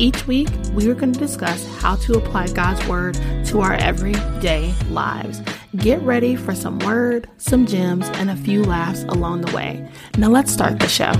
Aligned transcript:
Each 0.00 0.26
week, 0.26 0.48
we 0.72 0.88
are 0.88 0.94
going 0.94 1.12
to 1.12 1.18
discuss 1.18 1.62
how 1.76 1.94
to 1.96 2.14
apply 2.14 2.46
God's 2.54 2.82
Word 2.88 3.16
to 3.44 3.60
our 3.60 3.74
everyday 3.74 4.74
lives. 4.88 5.42
Get 5.76 6.00
ready 6.00 6.36
for 6.36 6.54
some 6.54 6.78
word, 6.78 7.28
some 7.36 7.66
gems, 7.66 8.08
and 8.14 8.30
a 8.30 8.36
few 8.36 8.64
laughs 8.64 9.02
along 9.02 9.42
the 9.42 9.54
way. 9.54 9.86
Now, 10.16 10.30
let's 10.30 10.50
start 10.50 10.80
the 10.80 10.88
show. 10.88 11.12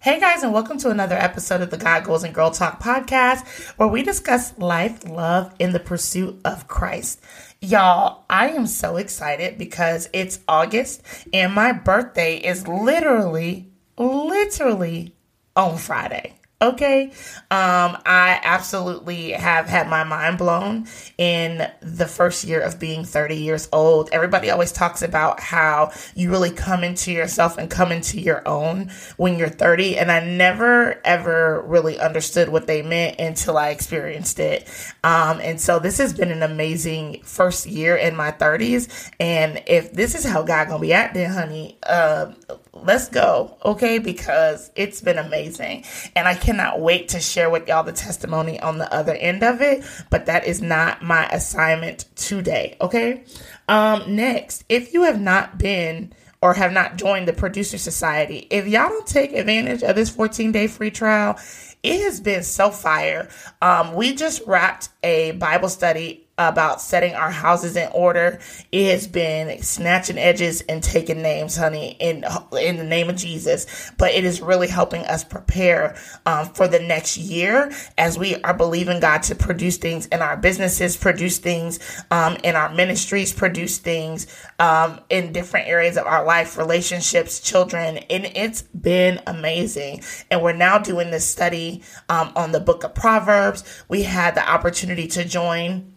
Hey 0.00 0.20
guys, 0.20 0.42
and 0.42 0.52
welcome 0.52 0.76
to 0.78 0.90
another 0.90 1.16
episode 1.16 1.62
of 1.62 1.70
the 1.70 1.78
God 1.78 2.04
Goals 2.04 2.24
and 2.24 2.34
Girl 2.34 2.50
Talk 2.50 2.78
podcast, 2.78 3.72
where 3.78 3.88
we 3.88 4.02
discuss 4.02 4.56
life, 4.58 5.08
love, 5.08 5.52
and 5.58 5.74
the 5.74 5.80
pursuit 5.80 6.38
of 6.44 6.68
Christ. 6.68 7.20
Y'all, 7.64 8.24
I 8.28 8.50
am 8.50 8.66
so 8.66 8.98
excited 8.98 9.56
because 9.56 10.10
it's 10.12 10.38
August 10.46 11.00
and 11.32 11.54
my 11.54 11.72
birthday 11.72 12.36
is 12.36 12.68
literally, 12.68 13.70
literally 13.96 15.14
on 15.56 15.78
Friday. 15.78 16.34
Okay. 16.62 17.06
Um, 17.50 17.98
I 18.06 18.40
absolutely 18.42 19.32
have 19.32 19.66
had 19.66 19.88
my 19.88 20.04
mind 20.04 20.38
blown 20.38 20.86
in 21.18 21.68
the 21.80 22.06
first 22.06 22.44
year 22.44 22.60
of 22.60 22.78
being 22.78 23.04
30 23.04 23.36
years 23.36 23.68
old. 23.72 24.08
Everybody 24.12 24.50
always 24.50 24.70
talks 24.70 25.02
about 25.02 25.40
how 25.40 25.92
you 26.14 26.30
really 26.30 26.52
come 26.52 26.84
into 26.84 27.12
yourself 27.12 27.58
and 27.58 27.68
come 27.68 27.90
into 27.90 28.20
your 28.20 28.46
own 28.46 28.90
when 29.16 29.36
you're 29.36 29.48
30. 29.48 29.98
And 29.98 30.12
I 30.12 30.24
never 30.24 31.00
ever 31.04 31.60
really 31.66 31.98
understood 31.98 32.48
what 32.48 32.66
they 32.66 32.82
meant 32.82 33.18
until 33.18 33.58
I 33.58 33.70
experienced 33.70 34.38
it. 34.38 34.68
Um, 35.02 35.40
and 35.40 35.60
so 35.60 35.80
this 35.80 35.98
has 35.98 36.14
been 36.14 36.30
an 36.30 36.42
amazing 36.42 37.22
first 37.24 37.66
year 37.66 37.96
in 37.96 38.14
my 38.14 38.30
30s. 38.30 39.10
And 39.18 39.62
if 39.66 39.92
this 39.92 40.14
is 40.14 40.24
how 40.24 40.42
God 40.42 40.68
gonna 40.68 40.80
be 40.80 40.92
acting, 40.92 41.28
honey, 41.28 41.78
uh, 41.82 42.32
let's 42.72 43.08
go, 43.08 43.56
okay? 43.64 43.98
Because 43.98 44.70
it's 44.76 45.00
been 45.00 45.18
amazing. 45.18 45.84
And 46.14 46.28
I 46.28 46.34
cannot 46.54 46.80
wait 46.80 47.08
to 47.08 47.18
share 47.18 47.50
with 47.50 47.66
y'all 47.66 47.82
the 47.82 47.92
testimony 47.92 48.60
on 48.60 48.78
the 48.78 48.92
other 48.94 49.14
end 49.14 49.42
of 49.42 49.60
it, 49.60 49.84
but 50.08 50.26
that 50.26 50.46
is 50.46 50.62
not 50.62 51.02
my 51.02 51.26
assignment 51.26 52.04
today, 52.14 52.76
okay? 52.80 53.24
Um, 53.68 54.14
next, 54.14 54.64
if 54.68 54.94
you 54.94 55.02
have 55.02 55.20
not 55.20 55.58
been 55.58 56.12
or 56.40 56.54
have 56.54 56.72
not 56.72 56.96
joined 56.96 57.26
the 57.26 57.32
Producer 57.32 57.76
Society, 57.76 58.46
if 58.50 58.68
y'all 58.68 58.88
don't 58.88 59.06
take 59.06 59.32
advantage 59.32 59.82
of 59.82 59.96
this 59.96 60.10
14 60.10 60.52
day 60.52 60.68
free 60.68 60.92
trial, 60.92 61.36
it 61.82 62.00
has 62.02 62.20
been 62.20 62.44
so 62.44 62.70
fire. 62.70 63.28
Um, 63.60 63.94
we 63.94 64.14
just 64.14 64.40
wrapped 64.46 64.90
a 65.02 65.32
Bible 65.32 65.68
study 65.68 66.23
about 66.36 66.80
setting 66.80 67.14
our 67.14 67.30
houses 67.30 67.76
in 67.76 67.88
order. 67.92 68.38
It 68.72 68.90
has 68.90 69.06
been 69.06 69.62
snatching 69.62 70.18
edges 70.18 70.62
and 70.62 70.82
taking 70.82 71.22
names, 71.22 71.56
honey, 71.56 71.96
in 72.00 72.24
in 72.60 72.76
the 72.76 72.84
name 72.84 73.08
of 73.08 73.16
Jesus. 73.16 73.92
But 73.98 74.12
it 74.12 74.24
is 74.24 74.40
really 74.40 74.68
helping 74.68 75.02
us 75.02 75.22
prepare 75.22 75.96
um, 76.26 76.48
for 76.48 76.66
the 76.66 76.80
next 76.80 77.16
year 77.16 77.72
as 77.98 78.18
we 78.18 78.36
are 78.42 78.54
believing 78.54 79.00
God 79.00 79.22
to 79.24 79.34
produce 79.34 79.76
things 79.76 80.06
in 80.06 80.22
our 80.22 80.36
businesses, 80.36 80.96
produce 80.96 81.38
things 81.38 82.04
um, 82.10 82.36
in 82.42 82.56
our 82.56 82.72
ministries, 82.74 83.32
produce 83.32 83.78
things 83.78 84.26
um, 84.58 85.00
in 85.10 85.32
different 85.32 85.68
areas 85.68 85.96
of 85.96 86.06
our 86.06 86.24
life, 86.24 86.58
relationships, 86.58 87.40
children, 87.40 87.98
and 88.10 88.24
it's 88.34 88.62
been 88.62 89.20
amazing. 89.26 90.02
And 90.30 90.42
we're 90.42 90.52
now 90.52 90.78
doing 90.78 91.10
this 91.10 91.28
study 91.28 91.82
um, 92.08 92.32
on 92.34 92.52
the 92.52 92.60
Book 92.60 92.82
of 92.84 92.94
Proverbs. 92.94 93.84
We 93.88 94.02
had 94.02 94.34
the 94.34 94.48
opportunity 94.48 95.06
to 95.08 95.24
join 95.24 95.93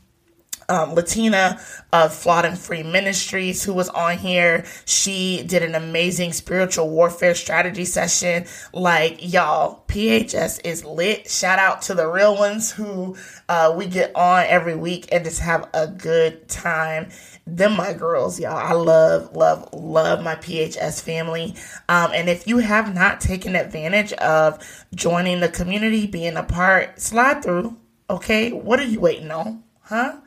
um, 0.69 0.93
Latina 0.93 1.59
of 1.93 2.13
Flawed 2.13 2.45
and 2.45 2.57
Free 2.57 2.83
Ministries, 2.83 3.63
who 3.63 3.73
was 3.73 3.89
on 3.89 4.17
here. 4.17 4.65
She 4.85 5.43
did 5.43 5.63
an 5.63 5.75
amazing 5.75 6.33
spiritual 6.33 6.89
warfare 6.89 7.35
strategy 7.35 7.85
session. 7.85 8.45
Like, 8.73 9.31
y'all, 9.33 9.83
PHS 9.87 10.61
is 10.65 10.83
lit. 10.83 11.29
Shout 11.29 11.59
out 11.59 11.81
to 11.83 11.93
the 11.93 12.07
real 12.07 12.37
ones 12.37 12.71
who 12.71 13.15
uh, 13.47 13.73
we 13.75 13.87
get 13.87 14.15
on 14.15 14.45
every 14.47 14.75
week 14.75 15.07
and 15.11 15.23
just 15.23 15.39
have 15.39 15.69
a 15.73 15.87
good 15.87 16.47
time. 16.49 17.09
Them, 17.45 17.77
my 17.77 17.93
girls, 17.93 18.39
y'all. 18.39 18.57
I 18.57 18.73
love, 18.73 19.35
love, 19.35 19.69
love 19.73 20.21
my 20.21 20.35
PHS 20.35 21.01
family. 21.01 21.55
Um, 21.87 22.11
and 22.13 22.29
if 22.29 22.47
you 22.47 22.57
have 22.57 22.93
not 22.93 23.21
taken 23.21 23.55
advantage 23.55 24.11
of 24.13 24.59
joining 24.93 25.39
the 25.39 25.49
community, 25.49 26.07
being 26.07 26.35
a 26.35 26.43
part, 26.43 26.99
slide 26.99 27.41
through 27.41 27.77
Okay, 28.09 28.53
what 28.53 28.79
are 28.79 28.85
you 28.85 29.01
waiting 29.01 29.31
on? 29.31 29.63
Huh? 29.81 30.17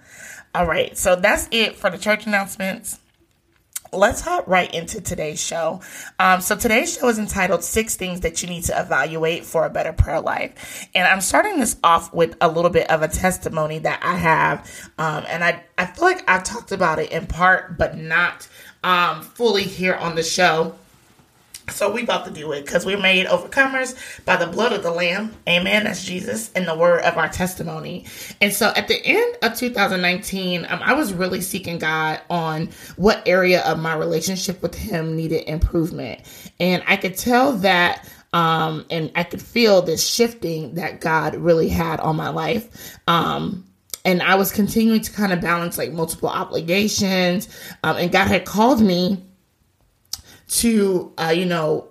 All 0.55 0.67
right, 0.67 0.97
so 0.97 1.17
that's 1.17 1.49
it 1.50 1.76
for 1.76 1.91
the 1.91 1.99
church 1.99 2.26
announcements 2.26 2.99
let's 3.93 4.20
hop 4.20 4.47
right 4.47 4.73
into 4.73 5.00
today's 5.00 5.43
show. 5.43 5.81
Um, 6.19 6.41
so 6.41 6.56
today's 6.56 6.97
show 6.97 7.08
is 7.08 7.19
entitled 7.19 7.64
Six 7.64 7.97
Things 7.97 8.20
That 8.20 8.43
You 8.43 8.49
Need 8.49 8.64
to 8.64 8.81
Evaluate 8.81 9.44
for 9.44 9.67
a 9.67 9.70
Better 9.70 9.93
Prayer 9.93 10.20
Life. 10.20 10.88
And 10.94 11.06
I'm 11.06 11.20
starting 11.20 11.58
this 11.58 11.76
off 11.82 12.12
with 12.12 12.37
a 12.41 12.49
little 12.49 12.70
bit 12.70 12.91
of 12.91 13.02
a 13.02 13.08
testimony 13.08 13.79
that 13.81 14.00
I 14.02 14.17
have. 14.17 14.91
Um, 14.99 15.25
and 15.29 15.43
I, 15.43 15.62
I 15.76 15.87
feel 15.87 16.05
like 16.05 16.29
I've 16.29 16.44
talked 16.44 16.73
about 16.73 16.99
it 16.99 17.11
in 17.11 17.26
part, 17.26 17.76
but 17.79 17.97
not 17.97 18.49
um, 18.82 19.23
fully 19.23 19.64
here 19.64 19.94
on 19.94 20.14
the 20.14 20.23
show. 20.23 20.75
So 21.70 21.90
we 21.90 22.02
about 22.02 22.25
to 22.26 22.31
do 22.31 22.52
it 22.52 22.64
because 22.64 22.84
we're 22.84 22.99
made 22.99 23.26
overcomers 23.26 23.96
by 24.25 24.37
the 24.37 24.46
blood 24.46 24.72
of 24.72 24.82
the 24.82 24.90
Lamb. 24.90 25.34
Amen. 25.49 25.84
That's 25.84 26.05
Jesus 26.05 26.50
and 26.55 26.67
the 26.67 26.76
word 26.76 27.02
of 27.02 27.17
our 27.17 27.28
testimony. 27.28 28.06
And 28.40 28.52
so 28.52 28.72
at 28.76 28.88
the 28.88 29.00
end 29.05 29.37
of 29.43 29.56
2019, 29.56 30.67
um, 30.69 30.81
I 30.82 30.94
was 30.94 31.12
really 31.12 31.40
seeking 31.40 31.78
God 31.78 32.20
on 32.28 32.70
what 32.96 33.22
area 33.26 33.62
of 33.62 33.78
my 33.78 33.94
relationship 33.94 34.62
with 34.62 34.75
Him 34.75 35.17
needed 35.17 35.49
improvement. 35.49 36.20
And 36.58 36.82
I 36.87 36.96
could 36.96 37.17
tell 37.17 37.52
that 37.58 38.08
um, 38.32 38.87
and 38.90 39.11
I 39.16 39.25
could 39.25 39.43
feel 39.43 39.82
this 39.82 40.06
shifting 40.06 40.75
that 40.75 41.00
God 41.00 41.34
really 41.34 41.69
had 41.69 41.99
on 42.00 42.16
my 42.16 42.28
life. 42.28 42.99
Um, 43.08 43.64
and 44.05 44.23
I 44.23 44.37
was 44.37 44.52
continuing 44.52 45.00
to 45.02 45.12
kind 45.12 45.32
of 45.32 45.40
balance 45.40 45.76
like 45.76 45.93
multiple 45.93 46.28
obligations. 46.28 47.49
Um, 47.82 47.96
and 47.96 48.12
God 48.12 48.28
had 48.28 48.44
called 48.44 48.81
me 48.81 49.23
to, 50.50 51.12
uh, 51.19 51.32
you 51.35 51.47
know, 51.47 51.88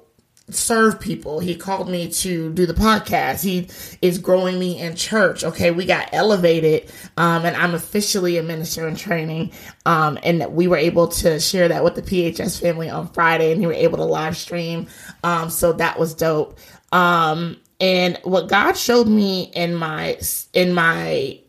serve 0.50 1.00
people. 1.00 1.40
He 1.40 1.56
called 1.56 1.90
me 1.90 2.12
to 2.12 2.52
do 2.54 2.66
the 2.66 2.74
podcast. 2.74 3.44
He 3.44 3.70
is 4.02 4.18
growing 4.18 4.60
me 4.60 4.80
in 4.80 4.96
church. 4.96 5.44
Okay, 5.44 5.72
we 5.72 5.86
got 5.86 6.10
elevated, 6.12 6.92
um, 7.18 7.46
and 7.46 7.56
I'm 7.56 7.76
officially 7.76 8.38
a 8.38 8.44
minister 8.44 8.88
in 8.88 8.96
training. 8.96 9.52
Um, 9.86 10.18
and 10.24 10.54
we 10.54 10.68
were 10.68 10.78
able 10.78 11.08
to 11.10 11.40
share 11.40 11.68
that 11.68 11.84
with 11.84 11.96
the 11.96 12.02
PHS 12.02 12.60
family 12.62 12.90
on 12.90 13.10
Friday, 13.10 13.52
and 13.52 13.62
he 13.62 13.68
were 13.68 13.74
able 13.74 13.98
to 13.98 14.06
live 14.06 14.38
stream. 14.38 14.88
Um, 15.24 15.50
so 15.50 15.74
that 15.74 16.00
was 16.00 16.14
dope. 16.14 16.58
Um, 16.92 17.58
and 17.80 18.20
what 18.24 18.50
God 18.50 18.74
showed 18.74 19.08
me 19.08 19.52
in 19.56 19.74
my 19.74 20.20
in 20.54 20.74
my 20.74 21.40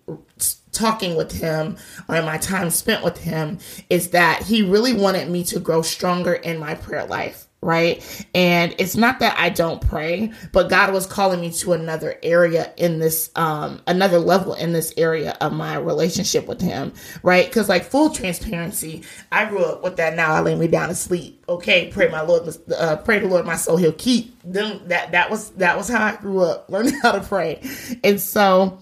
talking 0.72 1.16
with 1.16 1.32
him 1.32 1.76
or 2.08 2.16
in 2.16 2.24
my 2.24 2.38
time 2.38 2.70
spent 2.70 3.04
with 3.04 3.18
him 3.18 3.58
is 3.88 4.10
that 4.10 4.42
he 4.42 4.62
really 4.62 4.92
wanted 4.92 5.28
me 5.28 5.44
to 5.44 5.60
grow 5.60 5.82
stronger 5.82 6.34
in 6.34 6.58
my 6.58 6.74
prayer 6.74 7.04
life 7.06 7.48
right? 7.62 8.26
And 8.34 8.74
it's 8.78 8.96
not 8.96 9.18
that 9.18 9.38
I 9.38 9.50
don't 9.50 9.80
pray, 9.80 10.32
but 10.52 10.70
God 10.70 10.92
was 10.92 11.06
calling 11.06 11.40
me 11.40 11.50
to 11.52 11.74
another 11.74 12.18
area 12.22 12.72
in 12.76 12.98
this, 12.98 13.30
um, 13.36 13.82
another 13.86 14.18
level 14.18 14.54
in 14.54 14.72
this 14.72 14.94
area 14.96 15.36
of 15.40 15.52
my 15.52 15.76
relationship 15.76 16.46
with 16.46 16.60
Him, 16.60 16.92
right? 17.22 17.46
Because, 17.46 17.68
like, 17.68 17.84
full 17.84 18.10
transparency, 18.10 19.02
I 19.30 19.44
grew 19.44 19.62
up 19.64 19.82
with 19.82 19.96
that. 19.96 20.16
Now 20.16 20.32
I 20.32 20.40
lay 20.40 20.54
me 20.54 20.68
down 20.68 20.88
to 20.88 20.94
sleep. 20.94 21.44
Okay, 21.48 21.88
pray 21.88 22.08
my 22.08 22.22
Lord, 22.22 22.48
uh, 22.74 22.96
pray 22.96 23.18
the 23.18 23.28
Lord, 23.28 23.44
my 23.44 23.56
soul, 23.56 23.76
He'll 23.76 23.92
keep. 23.92 24.36
Them 24.42 24.80
that 24.86 25.12
that 25.12 25.28
was 25.28 25.50
that 25.52 25.76
was 25.76 25.88
how 25.88 26.02
I 26.02 26.16
grew 26.16 26.40
up, 26.40 26.66
learning 26.70 26.94
how 27.02 27.12
to 27.12 27.20
pray, 27.20 27.60
and 28.02 28.18
so 28.18 28.78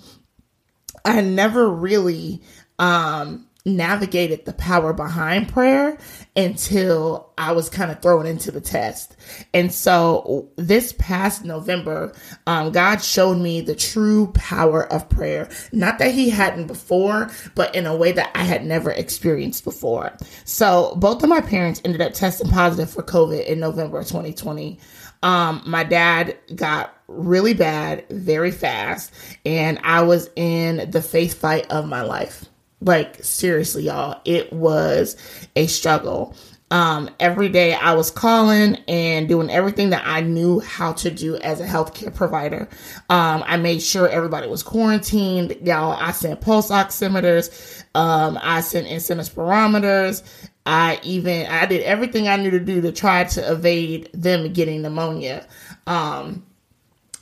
I 1.04 1.20
never 1.20 1.68
really 1.68 2.42
um, 2.78 3.47
navigated 3.68 4.44
the 4.44 4.52
power 4.52 4.92
behind 4.92 5.48
prayer 5.48 5.98
until 6.36 7.32
I 7.36 7.52
was 7.52 7.68
kind 7.68 7.90
of 7.90 8.00
thrown 8.00 8.26
into 8.26 8.50
the 8.50 8.60
test. 8.60 9.16
And 9.52 9.72
so 9.72 10.50
this 10.56 10.92
past 10.92 11.44
November, 11.44 12.12
um, 12.46 12.72
God 12.72 13.02
showed 13.02 13.38
me 13.38 13.60
the 13.60 13.74
true 13.74 14.28
power 14.34 14.90
of 14.92 15.08
prayer. 15.08 15.48
Not 15.72 15.98
that 15.98 16.12
He 16.12 16.30
hadn't 16.30 16.66
before, 16.66 17.30
but 17.54 17.74
in 17.74 17.86
a 17.86 17.96
way 17.96 18.12
that 18.12 18.30
I 18.34 18.44
had 18.44 18.64
never 18.64 18.90
experienced 18.90 19.64
before. 19.64 20.16
So 20.44 20.94
both 20.96 21.22
of 21.22 21.28
my 21.28 21.40
parents 21.40 21.80
ended 21.84 22.00
up 22.00 22.12
testing 22.12 22.50
positive 22.50 22.90
for 22.90 23.02
COVID 23.02 23.46
in 23.46 23.60
November 23.60 24.02
2020. 24.02 24.78
Um, 25.22 25.62
my 25.66 25.84
dad 25.84 26.36
got 26.54 26.94
really 27.08 27.54
bad 27.54 28.06
very 28.10 28.50
fast, 28.50 29.12
and 29.44 29.80
I 29.82 30.02
was 30.02 30.30
in 30.36 30.90
the 30.90 31.02
faith 31.02 31.34
fight 31.34 31.70
of 31.70 31.88
my 31.88 32.02
life. 32.02 32.44
Like, 32.80 33.22
seriously, 33.24 33.84
y'all, 33.84 34.20
it 34.24 34.52
was 34.52 35.16
a 35.56 35.66
struggle. 35.66 36.34
Um, 36.70 37.08
every 37.18 37.48
day 37.48 37.72
I 37.72 37.94
was 37.94 38.10
calling 38.10 38.76
and 38.86 39.26
doing 39.26 39.48
everything 39.48 39.90
that 39.90 40.02
I 40.06 40.20
knew 40.20 40.60
how 40.60 40.92
to 40.94 41.10
do 41.10 41.36
as 41.36 41.60
a 41.60 41.66
healthcare 41.66 42.14
provider. 42.14 42.68
Um, 43.08 43.42
I 43.46 43.56
made 43.56 43.80
sure 43.80 44.06
everybody 44.08 44.48
was 44.48 44.62
quarantined. 44.62 45.56
Y'all, 45.62 45.92
I 45.92 46.12
sent 46.12 46.42
pulse 46.42 46.70
oximeters. 46.70 47.84
Um, 47.94 48.38
I 48.42 48.60
sent 48.60 48.86
incentive 48.86 49.34
spirometers. 49.34 50.22
I 50.66 51.00
even 51.02 51.46
I 51.46 51.64
did 51.64 51.82
everything 51.82 52.28
I 52.28 52.36
knew 52.36 52.50
to 52.50 52.60
do 52.60 52.82
to 52.82 52.92
try 52.92 53.24
to 53.24 53.52
evade 53.52 54.10
them 54.12 54.52
getting 54.52 54.82
pneumonia. 54.82 55.46
Um, 55.86 56.44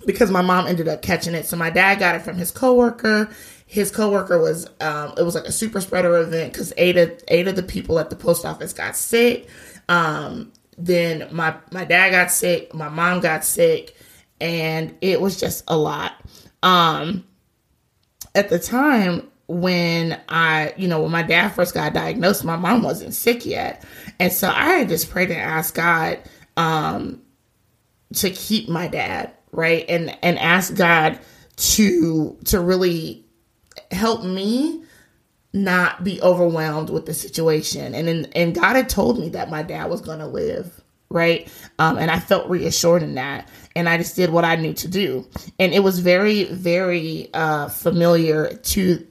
because 0.07 0.31
my 0.31 0.43
mom 0.43 0.67
ended 0.67 0.89
up 0.89 1.03
catching 1.03 1.35
it. 1.35 1.47
So 1.47 1.57
my 1.57 1.71
dad 1.71 1.99
got 1.99 2.17
it 2.17 2.23
from 2.23 2.37
his 2.37 2.51
coworker. 2.51 3.31
His 3.67 3.91
coworker 3.91 4.41
was 4.41 4.69
um, 4.81 5.15
it 5.19 5.23
was 5.23 5.35
like 5.35 5.45
a 5.45 5.53
super 5.53 5.81
spreader 5.81 6.17
event 6.19 6.53
because 6.53 6.73
eight 6.77 6.97
of 6.97 7.13
eight 7.29 7.49
of 7.49 7.57
the 7.57 7.63
people 7.63 7.99
at 7.99 8.11
the 8.11 8.17
post 8.17 8.45
office 8.45 8.73
got 8.73 8.97
sick. 8.97 9.49
Um, 9.89 10.53
then 10.79 11.29
my 11.33 11.57
my 11.73 11.85
dad 11.85 12.11
got 12.11 12.31
sick, 12.31 12.73
my 12.73 12.89
mom 12.89 13.21
got 13.21 13.45
sick, 13.45 13.97
and 14.41 14.97
it 15.01 15.21
was 15.21 15.39
just 15.39 15.65
a 15.69 15.77
lot. 15.77 16.15
Um, 16.63 17.25
at 18.35 18.49
the 18.49 18.59
time, 18.59 19.29
when 19.49 20.21
I, 20.29 20.75
you 20.77 20.89
know, 20.89 21.03
when 21.03 21.13
my 21.13 21.23
dad 21.23 21.51
first 21.51 21.75
got 21.75 21.93
diagnosed, 21.93 22.45
my 22.45 22.57
mom 22.57 22.83
wasn't 22.83 23.15
sick 23.15 23.47
yet. 23.47 23.85
And 24.19 24.33
so 24.33 24.51
I 24.53 24.85
just 24.85 25.11
prayed 25.11 25.31
and 25.31 25.41
asked 25.41 25.75
God 25.75 26.19
um, 26.57 27.23
to 28.15 28.31
keep 28.31 28.69
my 28.69 28.89
dad, 28.89 29.33
right? 29.53 29.85
And 29.89 30.17
and 30.23 30.39
ask 30.39 30.75
God 30.75 31.19
to 31.57 32.37
to 32.45 32.61
really 32.61 33.26
help 33.91 34.25
me 34.25 34.83
not 35.53 36.05
be 36.05 36.21
overwhelmed 36.21 36.91
with 36.91 37.07
the 37.07 37.15
situation. 37.15 37.95
And 37.95 38.09
in, 38.09 38.27
and 38.35 38.55
God 38.55 38.77
had 38.77 38.89
told 38.89 39.19
me 39.19 39.31
that 39.31 39.51
my 39.51 39.63
dad 39.63 39.89
was 39.89 40.01
going 40.01 40.19
to 40.19 40.27
live, 40.27 40.83
right? 41.09 41.51
Um, 41.79 41.99
and 41.99 42.11
I 42.11 42.21
felt 42.21 42.49
reassured 42.49 43.03
in 43.03 43.15
that. 43.15 43.49
And 43.75 43.89
I 43.89 43.97
just 43.97 44.17
did 44.17 44.31
what 44.31 44.45
I 44.45 44.57
knew 44.57 44.75
to 44.75 44.89
do. 44.89 45.27
And 45.59 45.73
it 45.73 45.81
was 45.81 45.99
very, 45.99 46.45
very 46.45 47.31
uh, 47.33 47.69
familiar 47.69 48.55
to 48.55 49.07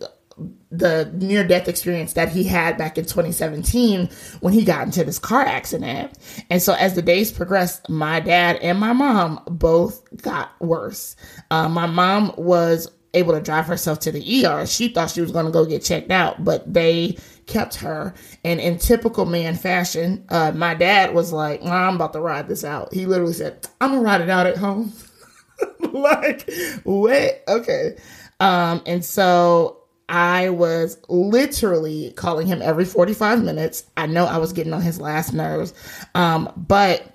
the 0.71 1.09
near 1.13 1.47
death 1.47 1.67
experience 1.67 2.13
that 2.13 2.29
he 2.29 2.43
had 2.43 2.77
back 2.77 2.97
in 2.97 3.05
2017 3.05 4.09
when 4.41 4.53
he 4.53 4.63
got 4.63 4.85
into 4.85 5.03
this 5.03 5.19
car 5.19 5.41
accident. 5.41 6.17
And 6.49 6.61
so 6.61 6.73
as 6.73 6.95
the 6.95 7.01
days 7.01 7.31
progressed, 7.31 7.89
my 7.89 8.19
dad 8.19 8.57
and 8.57 8.79
my 8.79 8.93
mom 8.93 9.39
both 9.47 10.03
got 10.21 10.51
worse. 10.59 11.15
Uh, 11.49 11.69
my 11.69 11.85
mom 11.85 12.33
was 12.37 12.89
able 13.15 13.33
to 13.33 13.41
drive 13.41 13.65
herself 13.65 13.99
to 14.01 14.11
the 14.11 14.45
ER. 14.45 14.65
She 14.65 14.89
thought 14.89 15.09
she 15.09 15.21
was 15.21 15.31
going 15.31 15.45
to 15.45 15.51
go 15.51 15.65
get 15.65 15.83
checked 15.83 16.11
out, 16.11 16.43
but 16.43 16.71
they 16.71 17.17
kept 17.47 17.75
her. 17.75 18.13
And 18.43 18.59
in 18.59 18.77
typical 18.77 19.25
man 19.25 19.55
fashion, 19.55 20.25
uh, 20.29 20.51
my 20.53 20.75
dad 20.75 21.13
was 21.13 21.31
like, 21.31 21.63
I'm 21.65 21.95
about 21.95 22.13
to 22.13 22.21
ride 22.21 22.47
this 22.47 22.63
out. 22.63 22.93
He 22.93 23.05
literally 23.05 23.33
said, 23.33 23.67
I'm 23.81 23.91
going 23.91 24.01
to 24.01 24.05
ride 24.05 24.21
it 24.21 24.29
out 24.29 24.47
at 24.47 24.57
home. 24.57 24.93
like, 25.79 26.49
wait, 26.83 27.41
okay. 27.47 27.97
Um, 28.39 28.81
and 28.85 29.03
so 29.03 29.81
I 30.09 30.49
was 30.49 30.97
literally 31.07 32.11
calling 32.15 32.47
him 32.47 32.61
every 32.61 32.85
45 32.85 33.43
minutes. 33.43 33.85
I 33.97 34.05
know 34.05 34.25
I 34.25 34.37
was 34.37 34.53
getting 34.53 34.73
on 34.73 34.81
his 34.81 34.99
last 34.99 35.33
nerves. 35.33 35.73
Um, 36.13 36.51
but 36.55 37.11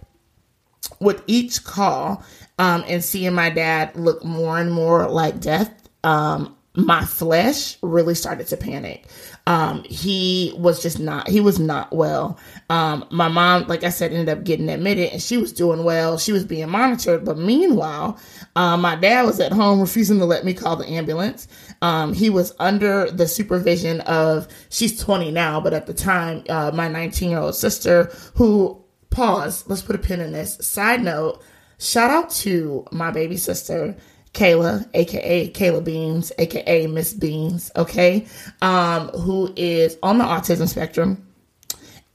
with 0.99 1.23
each 1.27 1.63
call 1.65 2.25
um, 2.59 2.85
and 2.89 3.05
seeing 3.05 3.35
my 3.35 3.51
dad 3.51 3.95
look 3.97 4.25
more 4.25 4.59
and 4.59 4.73
more 4.73 5.09
like 5.09 5.41
death, 5.41 5.80
um, 6.05 6.57
my 6.75 7.05
flesh 7.05 7.77
really 7.83 8.15
started 8.15 8.47
to 8.47 8.57
panic. 8.57 9.05
Um, 9.47 9.83
he 9.85 10.55
was 10.57 10.81
just 10.83 11.01
not, 11.01 11.29
he 11.29 11.41
was 11.41 11.59
not 11.59 11.93
well. 11.93 12.39
Um, 12.69 13.05
my 13.11 13.27
mom, 13.27 13.67
like 13.67 13.83
I 13.83 13.89
said, 13.89 14.13
ended 14.13 14.29
up 14.29 14.45
getting 14.45 14.69
admitted 14.69 15.13
and 15.13 15.21
she 15.21 15.37
was 15.37 15.53
doing 15.53 15.83
well. 15.83 16.17
She 16.19 16.31
was 16.31 16.45
being 16.45 16.69
monitored. 16.69 17.25
But 17.25 17.39
meanwhile, 17.39 18.19
um, 18.55 18.83
my 18.83 18.95
dad 18.95 19.27
was 19.27 19.41
at 19.41 19.53
home 19.53 19.81
refusing 19.81 20.19
to 20.21 20.25
let 20.25 20.45
me 20.45 20.55
call 20.55 20.77
the 20.77 20.87
ambulance. 20.87 21.49
Um, 21.83 22.13
he 22.13 22.31
was 22.31 22.55
under 22.61 23.11
the 23.11 23.27
supervision 23.27 24.01
of, 24.03 24.47
she's 24.69 25.01
20 25.01 25.33
now, 25.33 25.61
but 25.61 25.73
at 25.73 25.87
the 25.87 25.95
time, 25.95 26.45
uh, 26.49 26.71
my 26.73 26.87
19 26.87 27.31
year 27.31 27.41
old 27.41 27.57
sister 27.57 28.13
who, 28.37 28.81
pause, 29.11 29.65
let's 29.67 29.83
put 29.83 29.97
a 29.97 29.99
pin 29.99 30.21
in 30.21 30.31
this. 30.33 30.57
Side 30.61 31.03
note, 31.03 31.43
shout 31.79 32.11
out 32.11 32.31
to 32.31 32.87
my 32.93 33.11
baby 33.11 33.37
sister. 33.37 33.97
Kayla, 34.35 34.89
aka 34.95 35.51
Kayla 35.51 35.85
Beans, 35.85 36.33
aka 36.39 36.87
Miss 36.87 37.13
Beans, 37.13 37.71
okay, 37.77 38.27
um, 38.63 39.09
who 39.09 39.53
is 39.57 39.97
on 40.03 40.19
the 40.19 40.25
autism 40.25 40.69
spectrum, 40.69 41.27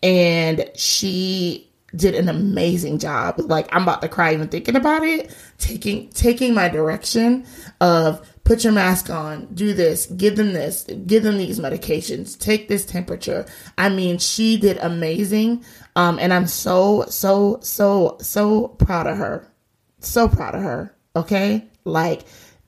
and 0.02 0.70
she 0.76 1.70
did 1.96 2.16
an 2.16 2.30
amazing 2.30 3.00
job. 3.00 3.36
Like 3.40 3.74
I'm 3.74 3.84
about 3.84 4.02
to 4.02 4.10
cry 4.10 4.34
even 4.34 4.48
thinking 4.48 4.76
about 4.76 5.04
it. 5.04 5.34
Taking 5.58 6.10
taking 6.10 6.54
my 6.54 6.70
direction 6.70 7.46
of 7.80 8.28
put 8.46 8.64
your 8.64 8.72
mask 8.74 9.10
on, 9.10 9.48
do 9.54 9.74
this, 9.74 10.06
give 10.06 10.38
them 10.38 10.54
this, 10.54 10.84
give 11.08 11.24
them 11.24 11.38
these 11.38 11.60
medications, 11.60 12.40
take 12.40 12.68
this 12.70 12.86
temperature. 12.86 13.46
I 13.78 13.90
mean, 13.90 14.20
she 14.20 14.56
did 14.58 14.78
amazing. 14.78 15.66
Um, 15.96 16.20
and 16.20 16.32
I'm 16.32 16.48
so, 16.48 17.06
so, 17.10 17.60
so, 17.62 18.18
so 18.22 18.68
proud 18.68 19.08
of 19.08 19.18
her. 19.18 19.52
So 20.00 20.30
proud 20.30 20.56
of 20.56 20.62
her. 20.62 20.96
Okay. 21.16 21.68
Like 21.86 22.26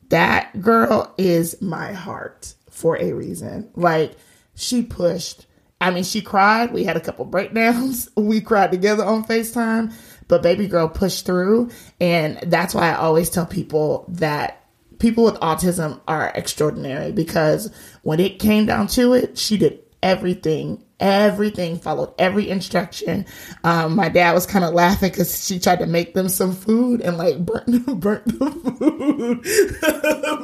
that 0.09 0.62
girl 0.62 1.13
is 1.17 1.62
my 1.62 1.91
heart 1.91 2.53
for 2.69 2.97
a 2.97 3.12
reason. 3.12 3.69
Like 3.75 4.13
she 4.55 4.83
pushed. 4.83 5.45
I 5.79 5.91
mean, 5.91 6.03
she 6.03 6.21
cried. 6.21 6.71
We 6.71 6.86
had 6.86 6.97
a 6.97 7.01
couple 7.01 7.25
breakdowns. 7.25 8.09
We 8.15 8.41
cried 8.41 8.71
together 8.71 9.03
on 9.03 9.25
FaceTime, 9.25 9.93
but 10.27 10.41
baby 10.41 10.67
girl 10.67 10.88
pushed 10.88 11.25
through. 11.25 11.69
And 12.00 12.39
that's 12.43 12.74
why 12.74 12.89
I 12.89 12.95
always 12.95 13.29
tell 13.29 13.45
people 13.45 14.05
that 14.09 14.63
people 15.00 15.24
with 15.24 15.36
autism 15.36 16.00
are 16.07 16.31
extraordinary 16.33 17.12
because 17.12 17.71
when 18.01 18.19
it 18.19 18.39
came 18.39 18.65
down 18.65 18.88
to 18.88 19.13
it, 19.13 19.38
she 19.38 19.57
did 19.57 19.79
everything 20.04 20.84
everything 21.00 21.77
followed 21.77 22.13
every 22.18 22.50
instruction. 22.50 23.25
Um, 23.63 23.96
my 23.96 24.10
dad 24.10 24.34
was 24.34 24.46
kind 24.46 24.66
of 24.66 24.74
laughing 24.74 25.12
because 25.12 25.46
she 25.46 25.60
tried 25.60 25.80
to 25.80 25.86
make 25.86 26.13
them 26.13 26.30
some 26.30 26.54
food 26.54 27.01
and 27.01 27.18
like 27.18 27.46
burnt, 27.46 27.86
burnt 28.00 28.25
the 28.25 28.51
food. 28.80 29.46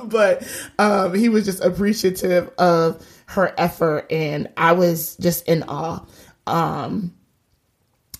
But 0.09 0.47
um, 0.77 1.13
he 1.15 1.29
was 1.29 1.45
just 1.45 1.63
appreciative 1.63 2.49
of 2.57 3.03
her 3.27 3.53
effort 3.57 4.05
and 4.11 4.47
i 4.57 4.73
was 4.73 5.15
just 5.17 5.47
in 5.47 5.63
awe. 5.63 6.05
Um, 6.45 7.15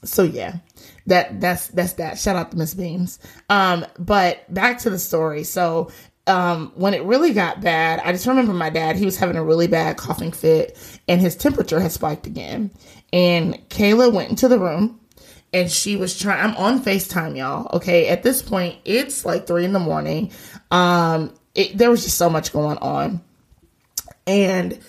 so 0.04 0.24
yeah 0.24 0.58
that 1.06 1.40
that's 1.40 1.68
that's 1.68 1.94
that. 1.94 2.18
Shout 2.18 2.36
out 2.36 2.52
to 2.52 2.58
miss 2.58 2.74
Beans 2.74 3.20
um 3.50 3.86
but 4.00 4.52
back 4.54 4.80
to 4.80 4.90
the 4.90 5.00
story. 5.00 5.44
So 5.44 5.92
um, 6.28 6.72
when 6.76 6.94
it 6.94 7.04
really 7.04 7.34
got 7.34 7.62
bad, 7.62 8.00
I 8.04 8.12
just 8.12 8.26
remember 8.28 8.54
my 8.54 8.70
dad, 8.70 8.96
he 8.96 9.06
was 9.06 9.18
having 9.18 9.36
a 9.36 9.44
really 9.44 9.68
bad 9.68 9.98
coughing 9.98 10.32
fit 10.32 10.78
and 11.08 11.20
his 11.20 11.36
temperature 11.36 11.80
had 11.80 11.92
spiked 11.92 12.28
again. 12.28 12.72
And 13.12 13.56
Kayla 13.70 14.12
went 14.12 14.30
into 14.30 14.48
the 14.48 14.58
room 14.58 15.00
and 15.52 15.70
she 15.70 15.96
was 15.96 16.18
trying, 16.18 16.40
I'm 16.40 16.56
on 16.56 16.82
FaceTime, 16.82 17.38
y'all. 17.38 17.70
Okay. 17.74 18.08
At 18.08 18.24
this 18.24 18.42
point, 18.42 18.78
it's 18.86 19.26
like 19.26 19.48
three 19.48 19.66
in 19.66 19.74
the 19.74 19.80
morning. 19.80 20.32
Um, 20.72 21.34
it, 21.56 21.78
there 21.78 21.92
was 21.92 22.04
just 22.04 22.18
so 22.18 22.30
much 22.30 22.54
going 22.54 22.78
on. 22.78 23.22
And 24.26 24.80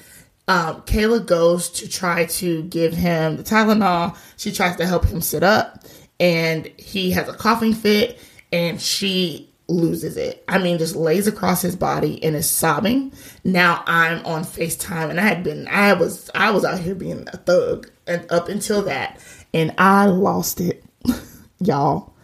um, 0.47 0.83
Kayla 0.83 1.27
goes 1.27 1.69
to 1.71 1.89
try 1.89 2.27
to 2.27 2.63
give 2.65 2.95
him 2.95 3.37
the 3.37 3.43
Tylenol. 3.43 4.17
She 4.37 4.53
tries 4.53 4.77
to 4.77 4.87
help 4.87 5.05
him 5.05 5.21
sit 5.21 5.43
up 5.43 5.85
and 6.21 6.67
he 6.79 7.11
has 7.11 7.29
a 7.29 7.33
coughing 7.33 7.75
fit 7.75 8.21
and 8.53 8.81
she 8.81 9.54
loses 9.69 10.17
it. 10.17 10.45
I 10.49 10.59
mean, 10.59 10.79
just 10.79 10.97
lays 10.97 11.27
across 11.27 11.63
his 11.63 11.77
body 11.77 12.23
and 12.23 12.37
is 12.37 12.49
sobbing. 12.49 13.13
Now 13.45 13.83
I'm 13.87 14.25
on 14.27 14.45
FaceTime 14.45 15.11
and 15.11 15.21
I 15.21 15.25
had 15.25 15.43
been, 15.43 15.67
I 15.69 15.95
was, 15.95 16.31
I 16.35 16.51
was 16.51 16.65
out 16.65 16.81
here 16.81 16.95
being 16.95 17.27
a 17.33 17.37
thug 17.39 17.91
and 18.07 18.31
up 18.31 18.49
until 18.49 18.83
that. 18.83 19.21
And 19.53 19.75
I 19.79 20.07
lost 20.07 20.61
it. 20.61 20.85
Y'all 21.59 22.15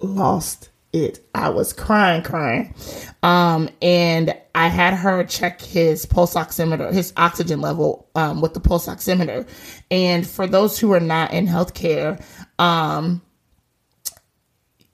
lost 0.00 0.70
it. 0.92 1.24
I 1.34 1.50
was 1.50 1.72
crying, 1.72 2.22
crying. 2.22 2.74
Um, 3.22 3.68
and 3.80 4.34
I 4.54 4.68
had 4.68 4.94
her 4.94 5.24
check 5.24 5.60
his 5.60 6.06
pulse 6.06 6.34
oximeter, 6.34 6.92
his 6.92 7.12
oxygen 7.16 7.60
level, 7.60 8.08
um, 8.14 8.40
with 8.40 8.54
the 8.54 8.60
pulse 8.60 8.88
oximeter. 8.88 9.46
And 9.90 10.26
for 10.26 10.46
those 10.46 10.78
who 10.78 10.92
are 10.92 11.00
not 11.00 11.32
in 11.32 11.46
healthcare, 11.46 12.22
um, 12.58 13.22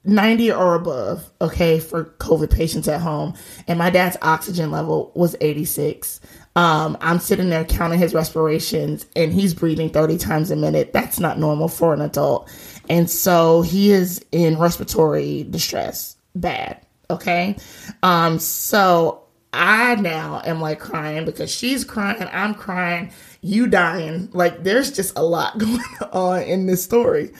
90 0.07 0.51
or 0.53 0.75
above, 0.75 1.29
okay, 1.41 1.79
for 1.79 2.05
COVID 2.19 2.49
patients 2.49 2.87
at 2.87 3.01
home. 3.01 3.33
And 3.67 3.77
my 3.77 3.89
dad's 3.89 4.17
oxygen 4.21 4.71
level 4.71 5.11
was 5.15 5.35
86. 5.41 6.21
Um, 6.55 6.97
I'm 7.01 7.19
sitting 7.19 7.49
there 7.49 7.65
counting 7.65 7.99
his 7.99 8.13
respirations 8.13 9.05
and 9.15 9.33
he's 9.33 9.53
breathing 9.53 9.89
30 9.89 10.17
times 10.17 10.49
a 10.49 10.55
minute. 10.55 10.93
That's 10.93 11.19
not 11.19 11.37
normal 11.37 11.67
for 11.67 11.93
an 11.93 12.01
adult. 12.01 12.49
And 12.89 13.09
so 13.09 13.61
he 13.61 13.91
is 13.91 14.25
in 14.31 14.57
respiratory 14.57 15.43
distress. 15.43 16.15
Bad. 16.33 16.81
Okay. 17.09 17.57
Um, 18.01 18.39
so 18.39 19.23
I 19.53 19.95
now 19.95 20.41
am 20.45 20.61
like 20.61 20.79
crying 20.79 21.25
because 21.25 21.51
she's 21.51 21.83
crying, 21.83 22.27
I'm 22.31 22.53
crying, 22.53 23.11
you 23.41 23.67
dying. 23.67 24.29
Like 24.33 24.63
there's 24.63 24.91
just 24.91 25.17
a 25.17 25.23
lot 25.23 25.57
going 25.57 25.81
on 26.11 26.41
in 26.43 26.65
this 26.65 26.83
story. 26.83 27.31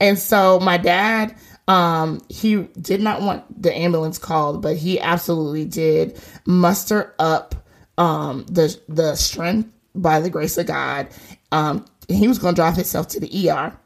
And 0.00 0.18
so 0.18 0.58
my 0.60 0.76
dad 0.76 1.36
um, 1.68 2.20
he 2.28 2.62
did 2.80 3.00
not 3.00 3.22
want 3.22 3.62
the 3.62 3.76
ambulance 3.76 4.18
called, 4.18 4.62
but 4.62 4.76
he 4.76 5.00
absolutely 5.00 5.64
did 5.64 6.20
muster 6.46 7.14
up 7.18 7.54
um, 7.98 8.44
the 8.46 8.78
the 8.88 9.14
strength 9.16 9.70
by 9.94 10.20
the 10.20 10.30
grace 10.30 10.58
of 10.58 10.66
God. 10.66 11.08
Um, 11.50 11.84
he 12.08 12.28
was 12.28 12.38
going 12.38 12.54
to 12.54 12.60
drive 12.60 12.76
himself 12.76 13.08
to 13.08 13.20
the 13.20 13.50
ER, 13.50 13.76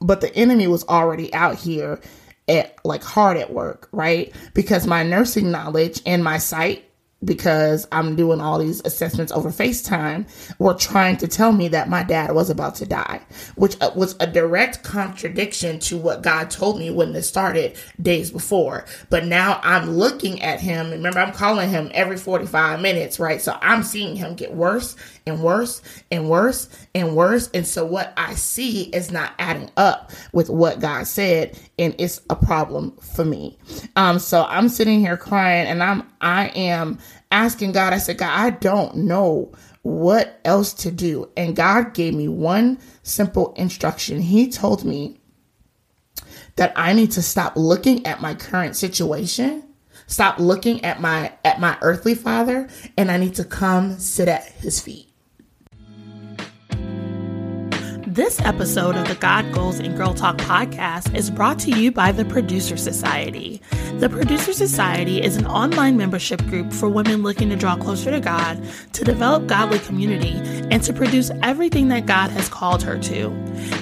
but 0.00 0.20
the 0.20 0.34
enemy 0.36 0.66
was 0.66 0.84
already 0.84 1.32
out 1.32 1.56
here 1.56 2.00
at 2.48 2.76
like 2.84 3.02
hard 3.02 3.36
at 3.36 3.52
work, 3.52 3.88
right? 3.92 4.34
Because 4.54 4.86
my 4.86 5.02
nursing 5.02 5.50
knowledge 5.50 6.02
and 6.04 6.22
my 6.22 6.38
sight 6.38 6.84
because 7.24 7.86
I'm 7.92 8.16
doing 8.16 8.40
all 8.40 8.58
these 8.58 8.80
assessments 8.84 9.32
over 9.32 9.50
FaceTime 9.50 10.28
were 10.58 10.74
trying 10.74 11.16
to 11.18 11.28
tell 11.28 11.52
me 11.52 11.68
that 11.68 11.88
my 11.88 12.02
dad 12.02 12.32
was 12.34 12.50
about 12.50 12.74
to 12.76 12.86
die, 12.86 13.20
which 13.56 13.76
uh, 13.80 13.90
was 13.96 14.16
a 14.20 14.26
direct 14.26 14.82
contradiction 14.84 15.78
to 15.80 15.98
what 15.98 16.22
God 16.22 16.50
told 16.50 16.78
me 16.78 16.90
when 16.90 17.12
this 17.12 17.28
started 17.28 17.76
days 18.00 18.30
before. 18.30 18.84
But 19.10 19.24
now 19.24 19.60
I'm 19.62 19.90
looking 19.90 20.42
at 20.42 20.60
him. 20.60 20.90
Remember, 20.90 21.18
I'm 21.20 21.32
calling 21.32 21.70
him 21.70 21.90
every 21.94 22.16
45 22.18 22.80
minutes, 22.80 23.18
right? 23.18 23.40
So 23.40 23.58
I'm 23.62 23.82
seeing 23.82 24.16
him 24.16 24.34
get 24.34 24.54
worse 24.54 24.96
and 25.26 25.42
worse 25.42 25.82
and 26.10 26.30
worse 26.30 26.68
and 26.94 27.16
worse. 27.16 27.50
And 27.52 27.66
so 27.66 27.84
what 27.84 28.12
I 28.16 28.34
see 28.34 28.84
is 28.84 29.10
not 29.10 29.32
adding 29.38 29.70
up 29.76 30.12
with 30.32 30.48
what 30.48 30.80
God 30.80 31.06
said. 31.06 31.58
And 31.78 31.94
it's 31.98 32.20
a 32.30 32.36
problem 32.36 32.96
for 33.14 33.24
me. 33.24 33.58
Um, 33.96 34.18
so 34.18 34.44
I'm 34.44 34.68
sitting 34.68 35.00
here 35.00 35.16
crying 35.16 35.66
and 35.66 35.82
I'm, 35.82 36.04
I 36.20 36.48
am 36.48 36.98
asking 37.30 37.72
God, 37.72 37.92
I 37.92 37.98
said, 37.98 38.18
God, 38.18 38.30
I 38.32 38.50
don't 38.50 38.96
know 38.96 39.52
what 39.82 40.40
else 40.44 40.72
to 40.74 40.90
do. 40.90 41.30
And 41.36 41.54
God 41.54 41.94
gave 41.94 42.14
me 42.14 42.28
one 42.28 42.78
simple 43.02 43.52
instruction. 43.54 44.20
He 44.20 44.50
told 44.50 44.84
me 44.84 45.20
that 46.56 46.72
I 46.74 46.92
need 46.92 47.12
to 47.12 47.22
stop 47.22 47.54
looking 47.56 48.06
at 48.06 48.20
my 48.20 48.34
current 48.34 48.76
situation, 48.76 49.62
stop 50.06 50.38
looking 50.38 50.84
at 50.84 51.00
my 51.00 51.32
at 51.44 51.60
my 51.60 51.76
earthly 51.82 52.14
father, 52.14 52.68
and 52.96 53.10
I 53.10 53.16
need 53.16 53.34
to 53.36 53.44
come 53.44 53.98
sit 53.98 54.28
at 54.28 54.44
his 54.44 54.80
feet. 54.80 55.05
This 58.16 58.40
episode 58.40 58.96
of 58.96 59.08
the 59.08 59.14
God 59.14 59.52
Goals 59.52 59.78
and 59.78 59.94
Girl 59.94 60.14
Talk 60.14 60.38
podcast 60.38 61.14
is 61.14 61.30
brought 61.30 61.58
to 61.58 61.70
you 61.70 61.92
by 61.92 62.12
the 62.12 62.24
Producer 62.24 62.78
Society. 62.78 63.60
The 63.98 64.08
Producer 64.08 64.54
Society 64.54 65.22
is 65.22 65.36
an 65.36 65.46
online 65.46 65.98
membership 65.98 66.42
group 66.46 66.72
for 66.72 66.88
women 66.88 67.22
looking 67.22 67.50
to 67.50 67.56
draw 67.56 67.76
closer 67.76 68.10
to 68.10 68.20
God, 68.20 68.58
to 68.94 69.04
develop 69.04 69.46
godly 69.46 69.80
community, 69.80 70.32
and 70.70 70.82
to 70.82 70.94
produce 70.94 71.30
everything 71.42 71.88
that 71.88 72.06
God 72.06 72.30
has 72.30 72.48
called 72.48 72.82
her 72.84 72.98
to. 73.00 73.28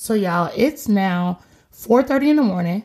So 0.09 0.15
y'all, 0.15 0.50
it's 0.57 0.88
now 0.88 1.38
4:30 1.71 2.31
in 2.31 2.37
the 2.37 2.43
morning. 2.43 2.83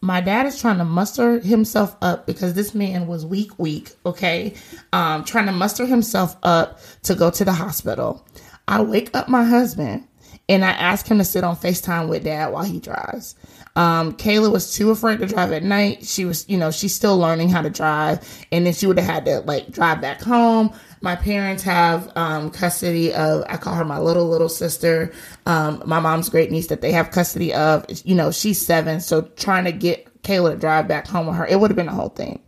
My 0.00 0.22
dad 0.22 0.46
is 0.46 0.58
trying 0.58 0.78
to 0.78 0.86
muster 0.86 1.38
himself 1.38 1.94
up 2.00 2.24
because 2.24 2.54
this 2.54 2.74
man 2.74 3.06
was 3.06 3.26
weak, 3.26 3.50
weak, 3.58 3.90
okay? 4.06 4.54
Um, 4.94 5.22
trying 5.22 5.44
to 5.44 5.52
muster 5.52 5.84
himself 5.84 6.34
up 6.42 6.80
to 7.02 7.14
go 7.14 7.30
to 7.30 7.44
the 7.44 7.52
hospital. 7.52 8.26
I 8.68 8.80
wake 8.80 9.14
up 9.14 9.28
my 9.28 9.44
husband 9.44 10.08
and 10.48 10.64
I 10.64 10.70
ask 10.70 11.06
him 11.06 11.18
to 11.18 11.24
sit 11.24 11.44
on 11.44 11.56
FaceTime 11.56 12.08
with 12.08 12.24
dad 12.24 12.54
while 12.54 12.64
he 12.64 12.80
drives. 12.80 13.34
Um, 13.76 14.14
Kayla 14.14 14.50
was 14.50 14.74
too 14.74 14.90
afraid 14.90 15.18
to 15.20 15.26
drive 15.26 15.52
at 15.52 15.62
night. 15.62 16.06
She 16.06 16.24
was, 16.24 16.48
you 16.48 16.56
know, 16.56 16.70
she's 16.70 16.94
still 16.94 17.18
learning 17.18 17.50
how 17.50 17.60
to 17.60 17.70
drive. 17.70 18.46
And 18.50 18.64
then 18.64 18.72
she 18.72 18.86
would 18.86 18.98
have 18.98 19.08
had 19.08 19.24
to 19.26 19.40
like 19.40 19.70
drive 19.70 20.00
back 20.00 20.22
home 20.22 20.72
My 21.02 21.16
parents 21.16 21.62
have 21.64 22.10
um, 22.16 22.50
custody 22.50 23.12
of, 23.12 23.44
I 23.48 23.56
call 23.56 23.74
her 23.74 23.84
my 23.84 23.98
little, 23.98 24.28
little 24.28 24.48
sister, 24.48 25.12
um, 25.46 25.82
my 25.84 26.00
mom's 26.00 26.28
great 26.28 26.50
niece 26.50 26.68
that 26.68 26.80
they 26.80 26.92
have 26.92 27.10
custody 27.10 27.52
of. 27.52 27.84
You 28.04 28.14
know, 28.14 28.30
she's 28.30 28.64
seven. 28.64 29.00
So 29.00 29.22
trying 29.22 29.64
to 29.64 29.72
get 29.72 30.22
Kayla 30.22 30.52
to 30.52 30.56
drive 30.56 30.88
back 30.88 31.06
home 31.08 31.26
with 31.26 31.36
her, 31.36 31.46
it 31.46 31.58
would 31.58 31.70
have 31.70 31.76
been 31.76 31.88
a 31.88 31.94
whole 31.94 32.10
thing. 32.10 32.40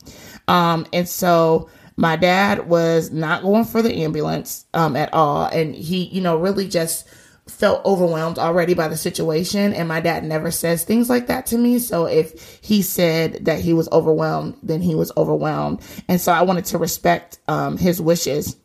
Um, 0.46 0.86
and 0.92 1.08
so 1.08 1.68
my 1.96 2.16
dad 2.16 2.68
was 2.68 3.10
not 3.10 3.42
going 3.42 3.64
for 3.64 3.82
the 3.82 4.02
ambulance 4.02 4.66
um, 4.74 4.96
at 4.96 5.12
all. 5.12 5.46
And 5.46 5.74
he, 5.74 6.04
you 6.06 6.20
know, 6.20 6.36
really 6.36 6.68
just 6.68 7.08
felt 7.46 7.84
overwhelmed 7.84 8.38
already 8.38 8.74
by 8.74 8.88
the 8.88 8.96
situation 8.96 9.74
and 9.74 9.86
my 9.86 10.00
dad 10.00 10.24
never 10.24 10.50
says 10.50 10.84
things 10.84 11.10
like 11.10 11.26
that 11.26 11.46
to 11.46 11.58
me. 11.58 11.78
So 11.78 12.06
if 12.06 12.58
he 12.62 12.82
said 12.82 13.44
that 13.44 13.60
he 13.60 13.72
was 13.72 13.88
overwhelmed 13.92 14.56
then 14.62 14.80
he 14.80 14.94
was 14.94 15.12
overwhelmed. 15.16 15.80
And 16.08 16.20
so 16.20 16.32
i 16.32 16.42
wanted 16.42 16.64
to 16.66 16.78
respect 16.78 17.38
um, 17.48 17.76
his 17.76 18.00
wishes 18.00 18.56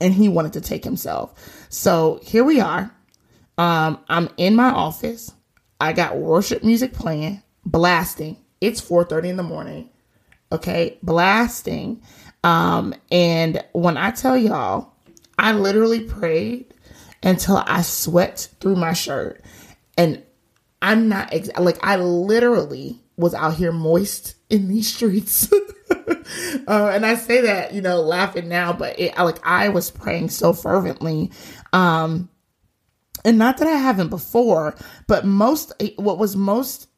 and 0.00 0.12
he 0.12 0.28
wanted 0.28 0.52
to 0.54 0.60
take 0.60 0.84
himself. 0.84 1.66
So 1.70 2.20
here 2.22 2.44
we 2.44 2.60
are. 2.60 2.94
Um, 3.56 3.98
i'm 4.08 4.28
in 4.36 4.54
my 4.54 4.70
office. 4.70 5.32
I 5.80 5.92
got 5.92 6.16
worship 6.16 6.62
music 6.62 6.92
playing 6.92 7.42
blasting. 7.64 8.36
It's 8.60 8.80
4.30 8.80 9.30
in 9.30 9.36
the 9.36 9.42
morning 9.42 9.90
okay? 10.52 10.98
Blasting. 11.02 12.02
Um, 12.44 12.94
and 13.10 13.64
when 13.72 13.96
i 13.96 14.12
tell 14.12 14.36
y'all 14.36 14.92
i 15.38 15.52
literally 15.52 16.00
prayed 16.00 16.72
until 17.22 17.62
I 17.66 17.82
sweat 17.82 18.48
through 18.60 18.76
my 18.76 18.92
shirt. 18.92 19.42
And 19.96 20.22
I'm 20.80 21.08
not 21.08 21.32
ex- 21.32 21.50
like 21.58 21.78
I 21.82 21.96
literally 21.96 23.00
was 23.16 23.34
out 23.34 23.54
here 23.54 23.72
moist 23.72 24.36
in 24.48 24.68
these 24.68 24.92
streets. 24.92 25.52
uh, 26.68 26.90
and 26.92 27.04
I 27.04 27.16
say 27.16 27.42
that, 27.42 27.74
you 27.74 27.80
know, 27.80 28.00
laughing 28.00 28.48
now, 28.48 28.72
but 28.72 28.98
it, 28.98 29.16
like 29.18 29.44
I 29.44 29.70
was 29.70 29.90
praying 29.90 30.30
so 30.30 30.52
fervently. 30.52 31.32
Um, 31.72 32.28
and 33.24 33.36
not 33.36 33.58
that 33.58 33.66
I 33.68 33.76
haven't 33.76 34.08
before, 34.08 34.76
but 35.08 35.24
most, 35.24 35.72
what 35.96 36.18
was 36.18 36.36
most 36.36 36.88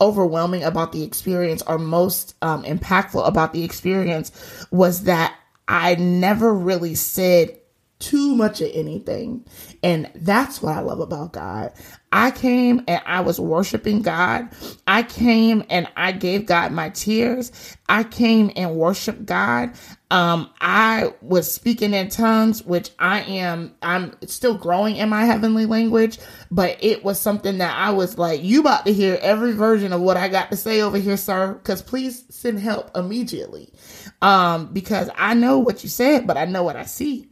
overwhelming 0.00 0.62
about 0.64 0.92
the 0.92 1.02
experience 1.02 1.62
or 1.66 1.78
most 1.78 2.34
um, 2.42 2.62
impactful 2.64 3.26
about 3.26 3.52
the 3.52 3.64
experience 3.64 4.32
was 4.70 5.04
that 5.04 5.36
I 5.68 5.94
never 5.96 6.52
really 6.52 6.94
said 6.94 7.58
too 8.02 8.34
much 8.34 8.60
of 8.60 8.70
anything. 8.74 9.44
And 9.82 10.10
that's 10.14 10.60
what 10.60 10.76
I 10.76 10.80
love 10.80 11.00
about 11.00 11.32
God. 11.32 11.72
I 12.10 12.30
came 12.30 12.82
and 12.88 13.00
I 13.06 13.20
was 13.20 13.40
worshiping 13.40 14.02
God. 14.02 14.48
I 14.86 15.02
came 15.02 15.64
and 15.70 15.88
I 15.96 16.12
gave 16.12 16.44
God 16.44 16.72
my 16.72 16.90
tears. 16.90 17.76
I 17.88 18.02
came 18.02 18.50
and 18.54 18.74
worshiped 18.74 19.24
God. 19.24 19.72
Um, 20.10 20.50
I 20.60 21.14
was 21.22 21.50
speaking 21.50 21.94
in 21.94 22.10
tongues, 22.10 22.62
which 22.64 22.90
I 22.98 23.22
am, 23.22 23.74
I'm 23.80 24.14
still 24.26 24.58
growing 24.58 24.96
in 24.96 25.08
my 25.08 25.24
heavenly 25.24 25.64
language, 25.64 26.18
but 26.50 26.76
it 26.80 27.02
was 27.02 27.18
something 27.18 27.58
that 27.58 27.74
I 27.74 27.92
was 27.92 28.18
like, 28.18 28.42
you 28.42 28.60
about 28.60 28.84
to 28.84 28.92
hear 28.92 29.18
every 29.22 29.52
version 29.52 29.92
of 29.94 30.02
what 30.02 30.18
I 30.18 30.28
got 30.28 30.50
to 30.50 30.56
say 30.56 30.82
over 30.82 30.98
here, 30.98 31.16
sir, 31.16 31.54
because 31.54 31.80
please 31.80 32.24
send 32.28 32.60
help 32.60 32.94
immediately. 32.94 33.72
Um, 34.20 34.66
because 34.66 35.08
I 35.16 35.32
know 35.32 35.58
what 35.60 35.82
you 35.82 35.88
said, 35.88 36.26
but 36.26 36.36
I 36.36 36.44
know 36.44 36.62
what 36.62 36.76
I 36.76 36.84
see. 36.84 37.31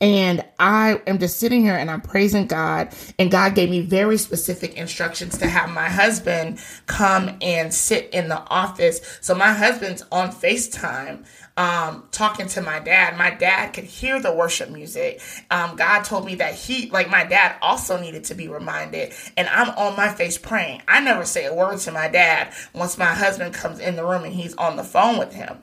And 0.00 0.42
I 0.58 1.02
am 1.06 1.18
just 1.18 1.38
sitting 1.38 1.62
here 1.62 1.76
and 1.76 1.90
I'm 1.90 2.00
praising 2.00 2.46
God. 2.46 2.94
And 3.18 3.30
God 3.30 3.54
gave 3.54 3.70
me 3.70 3.82
very 3.82 4.16
specific 4.16 4.74
instructions 4.74 5.36
to 5.38 5.46
have 5.46 5.70
my 5.70 5.88
husband 5.88 6.58
come 6.86 7.36
and 7.42 7.72
sit 7.72 8.10
in 8.12 8.28
the 8.28 8.38
office. 8.48 9.18
So 9.20 9.34
my 9.34 9.52
husband's 9.52 10.02
on 10.10 10.30
FaceTime 10.30 11.26
um, 11.58 12.08
talking 12.12 12.46
to 12.48 12.62
my 12.62 12.80
dad. 12.80 13.18
My 13.18 13.30
dad 13.30 13.74
could 13.74 13.84
hear 13.84 14.20
the 14.20 14.32
worship 14.34 14.70
music. 14.70 15.20
Um, 15.50 15.76
God 15.76 16.04
told 16.04 16.24
me 16.24 16.36
that 16.36 16.54
he, 16.54 16.88
like 16.90 17.10
my 17.10 17.24
dad, 17.24 17.56
also 17.60 18.00
needed 18.00 18.24
to 18.24 18.34
be 18.34 18.48
reminded. 18.48 19.12
And 19.36 19.48
I'm 19.48 19.70
on 19.70 19.96
my 19.96 20.08
face 20.08 20.38
praying. 20.38 20.82
I 20.88 21.00
never 21.00 21.26
say 21.26 21.44
a 21.44 21.54
word 21.54 21.78
to 21.80 21.92
my 21.92 22.08
dad 22.08 22.54
once 22.74 22.96
my 22.96 23.12
husband 23.14 23.52
comes 23.54 23.78
in 23.80 23.96
the 23.96 24.06
room 24.06 24.24
and 24.24 24.32
he's 24.32 24.54
on 24.54 24.76
the 24.76 24.84
phone 24.84 25.18
with 25.18 25.34
him. 25.34 25.58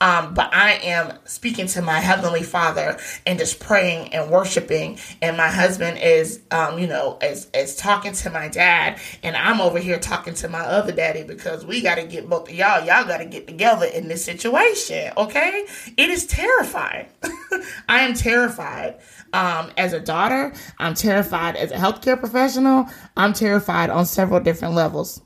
Um, 0.00 0.34
but 0.34 0.52
I 0.52 0.72
am 0.82 1.18
speaking 1.24 1.66
to 1.68 1.82
my 1.82 2.00
heavenly 2.00 2.42
Father 2.42 2.98
and 3.26 3.38
just 3.38 3.60
praying 3.60 4.12
and 4.14 4.30
worshiping. 4.30 4.98
And 5.22 5.36
my 5.36 5.48
husband 5.48 5.98
is, 5.98 6.40
um, 6.50 6.78
you 6.78 6.86
know, 6.86 7.18
is 7.22 7.48
is 7.54 7.76
talking 7.76 8.12
to 8.12 8.30
my 8.30 8.48
dad, 8.48 9.00
and 9.22 9.36
I'm 9.36 9.60
over 9.60 9.78
here 9.78 9.98
talking 9.98 10.34
to 10.34 10.48
my 10.48 10.60
other 10.60 10.92
daddy 10.92 11.22
because 11.22 11.64
we 11.64 11.80
got 11.80 11.96
to 11.96 12.04
get 12.04 12.28
both 12.28 12.48
of 12.48 12.54
y'all. 12.54 12.84
Y'all 12.84 13.04
got 13.06 13.18
to 13.18 13.26
get 13.26 13.46
together 13.46 13.86
in 13.86 14.08
this 14.08 14.24
situation. 14.24 15.12
Okay, 15.16 15.66
it 15.96 16.10
is 16.10 16.26
terrifying. 16.26 17.06
I 17.88 18.00
am 18.00 18.14
terrified. 18.14 18.98
Um, 19.32 19.72
as 19.76 19.92
a 19.92 20.00
daughter, 20.00 20.52
I'm 20.78 20.94
terrified 20.94 21.56
as 21.56 21.72
a 21.72 21.76
healthcare 21.76 22.18
professional. 22.18 22.86
I'm 23.16 23.32
terrified 23.32 23.90
on 23.90 24.06
several 24.06 24.40
different 24.40 24.74
levels. 24.74 25.20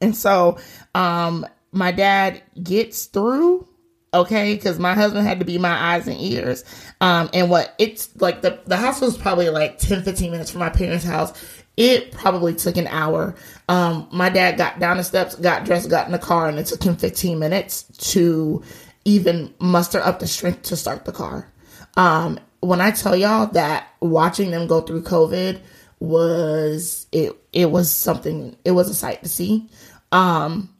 And 0.00 0.14
so, 0.14 0.58
um, 0.94 1.46
my 1.76 1.92
dad 1.92 2.42
gets 2.62 3.06
through 3.06 3.68
okay? 4.16 4.54
Because 4.54 4.78
my 4.78 4.94
husband 4.94 5.26
had 5.26 5.38
to 5.40 5.44
be 5.44 5.58
my 5.58 5.94
eyes 5.94 6.06
and 6.06 6.20
ears. 6.20 6.64
Um 7.00 7.30
and 7.32 7.50
what 7.50 7.74
it's 7.78 8.08
like 8.20 8.42
the 8.42 8.60
the 8.66 8.76
house 8.76 9.00
was 9.00 9.16
probably 9.16 9.48
like 9.50 9.78
10 9.78 10.02
15 10.02 10.30
minutes 10.30 10.50
from 10.50 10.60
my 10.60 10.70
parents 10.70 11.04
house. 11.04 11.32
It 11.76 12.12
probably 12.12 12.54
took 12.54 12.76
an 12.76 12.86
hour. 12.86 13.34
Um 13.68 14.08
my 14.10 14.28
dad 14.28 14.56
got 14.56 14.78
down 14.78 14.96
the 14.96 15.04
steps 15.04 15.34
got 15.36 15.64
dressed 15.64 15.90
got 15.90 16.06
in 16.06 16.12
the 16.12 16.18
car 16.18 16.48
and 16.48 16.58
it 16.58 16.66
took 16.66 16.82
him 16.82 16.96
15 16.96 17.38
minutes 17.38 17.82
to 18.12 18.62
even 19.04 19.54
muster 19.60 20.00
up 20.00 20.18
the 20.18 20.26
strength 20.26 20.62
to 20.62 20.76
start 20.76 21.04
the 21.04 21.12
car. 21.12 21.52
Um 21.96 22.40
when 22.60 22.80
i 22.80 22.90
tell 22.90 23.14
y'all 23.14 23.46
that 23.48 23.88
watching 24.00 24.50
them 24.50 24.66
go 24.66 24.80
through 24.80 25.02
covid 25.02 25.60
was 26.00 27.06
it 27.12 27.36
it 27.52 27.70
was 27.70 27.90
something 27.90 28.56
it 28.64 28.72
was 28.72 28.88
a 28.88 28.94
sight 28.94 29.22
to 29.22 29.28
see. 29.28 29.68
Um 30.12 30.75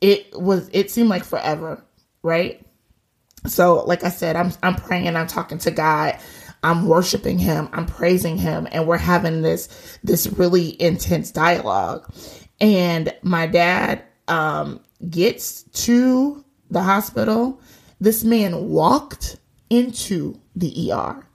it 0.00 0.38
was 0.38 0.68
it 0.72 0.90
seemed 0.90 1.08
like 1.08 1.24
forever, 1.24 1.84
right? 2.22 2.64
So, 3.46 3.84
like 3.84 4.04
I 4.04 4.10
said, 4.10 4.36
I'm 4.36 4.52
I'm 4.62 4.74
praying, 4.74 5.14
I'm 5.16 5.26
talking 5.26 5.58
to 5.58 5.70
God, 5.70 6.18
I'm 6.62 6.86
worshiping 6.86 7.38
Him, 7.38 7.68
I'm 7.72 7.86
praising 7.86 8.36
Him, 8.36 8.66
and 8.72 8.86
we're 8.86 8.96
having 8.98 9.42
this 9.42 9.98
this 10.02 10.26
really 10.26 10.80
intense 10.80 11.30
dialogue. 11.30 12.12
And 12.60 13.14
my 13.22 13.46
dad 13.46 14.02
um, 14.28 14.80
gets 15.08 15.62
to 15.84 16.44
the 16.70 16.82
hospital. 16.82 17.60
This 18.00 18.24
man 18.24 18.68
walked 18.68 19.36
into 19.70 20.40
the 20.54 20.92
ER. 20.92 21.26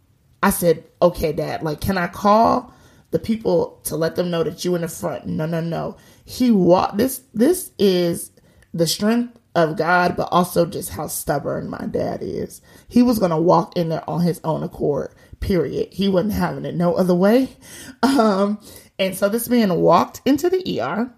I 0.44 0.50
said, 0.50 0.84
"Okay, 1.02 1.32
Dad, 1.32 1.64
like, 1.64 1.82
can 1.82 1.98
I 1.98 2.08
call 2.08 2.74
the 3.12 3.20
people 3.20 3.80
to 3.84 3.96
let 3.96 4.16
them 4.16 4.32
know 4.32 4.44
that 4.44 4.66
you 4.66 4.76
in 4.76 4.82
the 4.82 4.88
front?" 4.88 5.28
No, 5.28 5.46
no, 5.46 5.62
no. 5.62 5.98
He 6.26 6.52
walked. 6.52 6.98
This 6.98 7.22
this 7.34 7.72
is 7.78 8.31
the 8.74 8.88
strength 8.88 9.38
of 9.56 9.78
God, 9.78 10.16
but 10.16 10.30
also 10.32 10.66
just 10.66 10.92
how 10.92 11.08
stubborn 11.08 11.70
my 11.70 11.86
dad 11.90 12.20
is. 12.22 12.62
He 12.88 13.02
was 13.02 13.20
going 13.20 13.32
to 13.32 13.38
walk 13.38 13.76
in 13.76 13.90
there 13.90 14.10
on 14.10 14.22
his 14.22 14.40
own 14.44 14.64
accord, 14.64 15.14
period. 15.40 15.90
He 15.92 16.08
wasn't 16.08 16.34
having 16.34 16.66
it 16.66 16.76
no 16.76 16.94
other 16.96 17.16
way. 17.16 17.50
Um, 18.04 18.60
and 18.98 19.16
so 19.16 19.30
this 19.30 19.48
man 19.48 19.74
walked 19.76 20.22
into 20.26 20.50
the 20.50 20.82
ER 20.82 21.14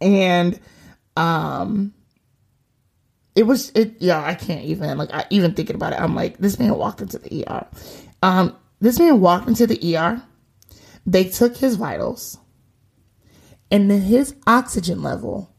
and, 0.00 0.58
um, 1.16 1.94
it 3.38 3.46
was 3.46 3.70
it 3.76 3.94
yeah 4.00 4.20
i 4.24 4.34
can't 4.34 4.64
even 4.64 4.98
like 4.98 5.14
i 5.14 5.24
even 5.30 5.54
thinking 5.54 5.76
about 5.76 5.92
it 5.92 6.00
i'm 6.00 6.16
like 6.16 6.36
this 6.38 6.58
man 6.58 6.74
walked 6.74 7.00
into 7.00 7.20
the 7.20 7.44
er 7.48 7.68
um 8.20 8.56
this 8.80 8.98
man 8.98 9.20
walked 9.20 9.46
into 9.46 9.64
the 9.64 9.96
er 9.96 10.20
they 11.06 11.22
took 11.22 11.56
his 11.56 11.76
vitals 11.76 12.38
and 13.70 13.88
then 13.88 14.00
his 14.00 14.34
oxygen 14.48 15.02
level 15.04 15.54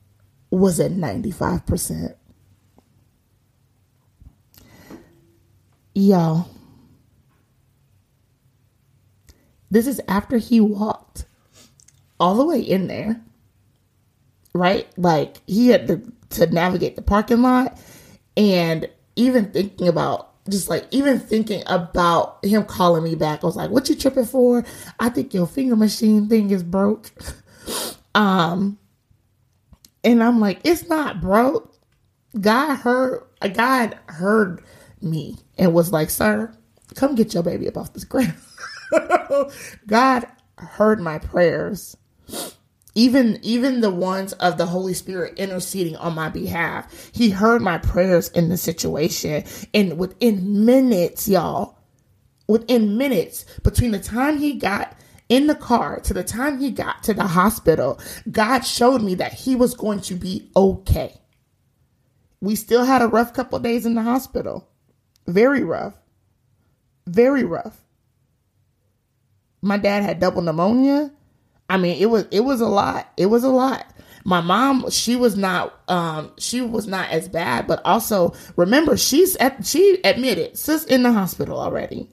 was 0.52 0.80
at 0.80 0.92
95%. 0.92 2.16
Y'all, 5.96 6.50
this 9.70 9.88
is 9.88 10.00
after 10.08 10.38
he 10.38 10.60
walked 10.60 11.26
all 12.20 12.36
the 12.36 12.46
way 12.46 12.60
in 12.60 12.88
there, 12.88 13.22
right? 14.54 14.88
Like 14.98 15.42
he 15.46 15.70
had 15.70 15.88
to, 15.88 16.02
to 16.32 16.48
navigate 16.48 16.96
the 16.96 17.02
parking 17.02 17.42
lot 17.42 17.80
and 18.38 18.90
even 19.16 19.52
thinking 19.52 19.88
about 19.88 20.30
just 20.50 20.70
like 20.70 20.88
even 20.92 21.20
thinking 21.20 21.64
about 21.68 22.44
him 22.44 22.64
calling 22.64 23.04
me 23.04 23.16
back, 23.16 23.44
I 23.44 23.48
was 23.48 23.56
like, 23.56 23.70
"What 23.70 23.90
you 23.90 23.96
tripping 23.96 24.26
for? 24.26 24.66
I 25.00 25.10
think 25.10 25.34
your 25.34 25.46
finger 25.46 25.76
machine 25.76 26.28
thing 26.28 26.50
is 26.52 26.64
broke." 26.64 27.12
um, 28.16 28.78
and 30.04 30.24
I'm 30.24 30.40
like, 30.40 30.62
it's 30.64 30.88
not, 30.88 31.22
bro. 31.22 31.70
God 32.40 32.76
heard, 32.76 33.24
God 33.54 33.98
heard 34.08 34.64
me 35.02 35.38
and 35.58 35.74
was 35.74 35.92
like, 35.92 36.10
sir, 36.10 36.54
come 36.96 37.16
get 37.16 37.34
your 37.34 37.44
baby 37.44 37.68
up 37.68 37.78
off 37.78 37.94
this 37.94 38.04
ground. 38.04 38.36
God 39.88 40.26
heard 40.58 41.00
my 41.00 41.20
prayers, 41.20 41.96
even 42.96 43.40
even 43.42 43.82
the 43.82 43.90
ones 43.90 44.34
of 44.34 44.58
the 44.58 44.66
Holy 44.66 44.94
Spirit 44.94 45.38
interceding 45.38 45.96
on 45.96 46.16
my 46.16 46.30
behalf. 46.30 47.12
He 47.14 47.30
heard 47.30 47.62
my 47.62 47.78
prayers 47.78 48.30
in 48.30 48.50
the 48.50 48.58
situation 48.58 49.44
and 49.74 49.98
within 49.98 50.66
minutes, 50.66 51.28
y'all, 51.28 51.78
within 52.48 52.98
minutes 52.98 53.46
between 53.64 53.92
the 53.92 54.00
time 54.00 54.38
he 54.38 54.54
got 54.56 54.96
in 55.30 55.48
the 55.48 55.56
car 55.56 56.00
to 56.02 56.14
the 56.14 56.24
time 56.24 56.60
he 56.60 56.72
got 56.72 57.04
to 57.04 57.14
the 57.14 57.28
hospital, 57.28 58.00
God 58.30 58.62
showed 58.62 59.02
me 59.02 59.16
that 59.16 59.34
he 59.34 59.56
was 59.56 59.76
going 59.76 60.02
to 60.02 60.16
be 60.16 60.52
okay. 60.56 61.22
We 62.42 62.56
still 62.56 62.84
had 62.84 63.02
a 63.02 63.08
rough 63.08 63.34
couple 63.34 63.60
days 63.60 63.86
in 63.86 63.96
the 63.96 64.02
hospital. 64.02 64.68
Very 65.28 65.64
rough. 65.64 65.94
Very 67.08 67.44
rough. 67.44 67.80
My 69.62 69.78
dad 69.78 70.04
had 70.04 70.20
double 70.20 70.42
pneumonia. 70.42 71.12
I 71.70 71.78
mean, 71.78 72.02
it 72.02 72.08
was 72.08 72.26
it 72.32 72.42
was 72.42 72.62
a 72.62 72.68
lot. 72.68 73.12
It 73.18 73.28
was 73.28 73.44
a 73.44 73.50
lot. 73.50 73.86
My 74.26 74.42
mom, 74.42 74.90
she 74.90 75.16
was 75.16 75.36
not 75.38 75.74
um 75.90 76.32
she 76.38 76.62
was 76.62 76.88
not 76.88 77.10
as 77.10 77.28
bad, 77.28 77.68
but 77.68 77.82
also 77.86 78.34
remember 78.56 78.98
she's 78.98 79.36
at 79.38 79.66
she 79.66 80.00
admitted 80.04 80.58
sis 80.58 80.86
in 80.86 81.04
the 81.04 81.12
hospital 81.12 81.60
already. 81.60 82.10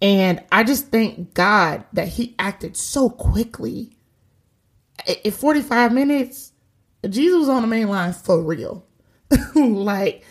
And 0.00 0.42
I 0.52 0.64
just 0.64 0.88
thank 0.88 1.34
God 1.34 1.84
that 1.92 2.08
he 2.08 2.34
acted 2.38 2.76
so 2.76 3.10
quickly. 3.10 3.96
In 5.24 5.32
45 5.32 5.92
minutes, 5.92 6.52
Jesus 7.08 7.38
was 7.38 7.48
on 7.48 7.62
the 7.62 7.68
main 7.68 7.88
line 7.88 8.12
for 8.12 8.40
real. 8.40 8.86
like 9.54 10.24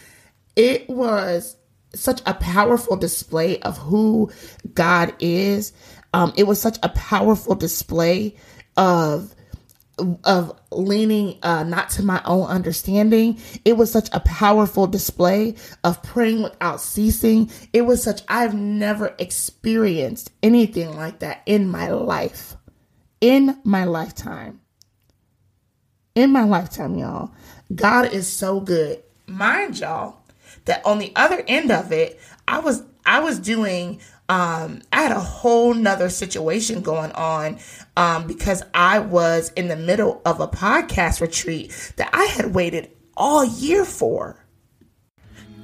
it 0.55 0.89
was 0.89 1.57
such 1.93 2.21
a 2.25 2.33
powerful 2.33 2.95
display 2.95 3.59
of 3.61 3.77
who 3.77 4.31
God 4.73 5.13
is. 5.19 5.73
Um, 6.13 6.33
it 6.37 6.43
was 6.43 6.61
such 6.61 6.77
a 6.83 6.89
powerful 6.89 7.55
display 7.55 8.35
of 8.75 9.35
of 10.23 10.59
leaning 10.71 11.37
uh, 11.43 11.63
not 11.63 11.89
to 11.91 12.03
my 12.03 12.21
own 12.25 12.45
understanding. 12.47 13.39
It 13.65 13.77
was 13.77 13.91
such 13.91 14.09
a 14.13 14.19
powerful 14.19 14.87
display 14.87 15.55
of 15.83 16.01
praying 16.03 16.43
without 16.43 16.81
ceasing. 16.81 17.49
It 17.73 17.81
was 17.81 18.03
such 18.03 18.21
I've 18.27 18.53
never 18.53 19.15
experienced 19.17 20.31
anything 20.43 20.95
like 20.95 21.19
that 21.19 21.41
in 21.45 21.69
my 21.69 21.89
life. 21.89 22.55
In 23.21 23.59
my 23.63 23.85
lifetime. 23.85 24.61
In 26.15 26.31
my 26.31 26.43
lifetime, 26.43 26.95
y'all. 26.95 27.31
God 27.73 28.13
is 28.13 28.27
so 28.31 28.59
good. 28.59 29.03
Mind 29.27 29.79
y'all 29.79 30.17
that 30.65 30.85
on 30.85 30.99
the 30.99 31.11
other 31.15 31.43
end 31.47 31.71
of 31.71 31.91
it, 31.91 32.19
I 32.47 32.59
was 32.59 32.83
I 33.05 33.19
was 33.19 33.39
doing 33.39 33.99
um, 34.29 34.81
I 34.91 35.03
had 35.03 35.11
a 35.11 35.19
whole 35.19 35.73
nother 35.73 36.09
situation 36.09 36.81
going 36.81 37.11
on 37.13 37.59
um, 37.95 38.27
because 38.27 38.63
I 38.73 38.99
was 38.99 39.51
in 39.53 39.67
the 39.67 39.75
middle 39.75 40.21
of 40.25 40.39
a 40.39 40.47
podcast 40.47 41.21
retreat 41.21 41.93
that 41.95 42.09
I 42.13 42.25
had 42.25 42.53
waited 42.53 42.89
all 43.15 43.45
year 43.45 43.85
for. 43.85 44.46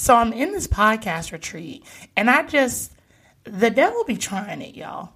So 0.00 0.16
I'm 0.16 0.32
in 0.32 0.52
this 0.52 0.66
podcast 0.66 1.30
retreat 1.30 1.84
and 2.16 2.30
I 2.30 2.44
just, 2.44 2.90
the 3.44 3.68
devil 3.68 4.02
be 4.04 4.16
trying 4.16 4.62
it, 4.62 4.74
y'all. 4.74 5.10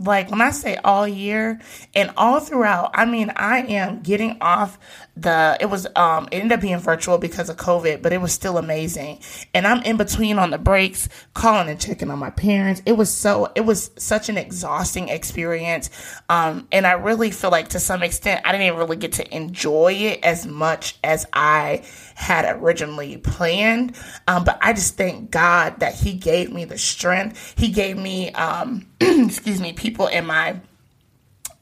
Like 0.00 0.28
when 0.28 0.40
I 0.40 0.50
say 0.50 0.74
all 0.82 1.06
year 1.06 1.60
and 1.94 2.10
all 2.16 2.40
throughout, 2.40 2.90
I 2.94 3.04
mean, 3.04 3.30
I 3.36 3.58
am 3.58 4.00
getting 4.00 4.38
off 4.40 4.76
the, 5.16 5.56
it 5.60 5.66
was, 5.66 5.86
um, 5.94 6.28
it 6.32 6.36
ended 6.36 6.52
up 6.52 6.60
being 6.60 6.78
virtual 6.78 7.18
because 7.18 7.50
of 7.50 7.56
COVID, 7.56 8.02
but 8.02 8.12
it 8.12 8.20
was 8.20 8.32
still 8.32 8.58
amazing. 8.58 9.20
And 9.52 9.66
I'm 9.66 9.82
in 9.82 9.96
between 9.96 10.38
on 10.38 10.50
the 10.50 10.58
breaks, 10.58 11.08
calling 11.34 11.68
and 11.68 11.80
checking 11.80 12.10
on 12.10 12.18
my 12.18 12.30
parents. 12.30 12.82
It 12.86 12.92
was 12.92 13.12
so, 13.12 13.52
it 13.54 13.62
was 13.62 13.90
such 13.98 14.28
an 14.28 14.38
exhausting 14.38 15.08
experience. 15.08 15.90
Um, 16.28 16.66
and 16.72 16.86
I 16.86 16.92
really 16.92 17.30
feel 17.30 17.50
like 17.50 17.68
to 17.70 17.80
some 17.80 18.02
extent, 18.02 18.42
I 18.44 18.52
didn't 18.52 18.66
even 18.66 18.78
really 18.78 18.96
get 18.96 19.12
to 19.14 19.34
enjoy 19.34 19.92
it 19.92 20.20
as 20.22 20.46
much 20.46 20.98
as 21.04 21.26
I 21.32 21.82
had 22.14 22.44
originally 22.56 23.18
planned. 23.18 23.96
Um, 24.28 24.44
but 24.44 24.58
I 24.62 24.72
just 24.72 24.96
thank 24.96 25.30
God 25.30 25.80
that 25.80 25.94
He 25.94 26.14
gave 26.14 26.52
me 26.52 26.64
the 26.64 26.78
strength. 26.78 27.54
He 27.58 27.68
gave 27.68 27.98
me, 27.98 28.32
um, 28.32 28.86
excuse 29.00 29.60
me, 29.60 29.72
people 29.72 30.06
in 30.06 30.26
my 30.26 30.60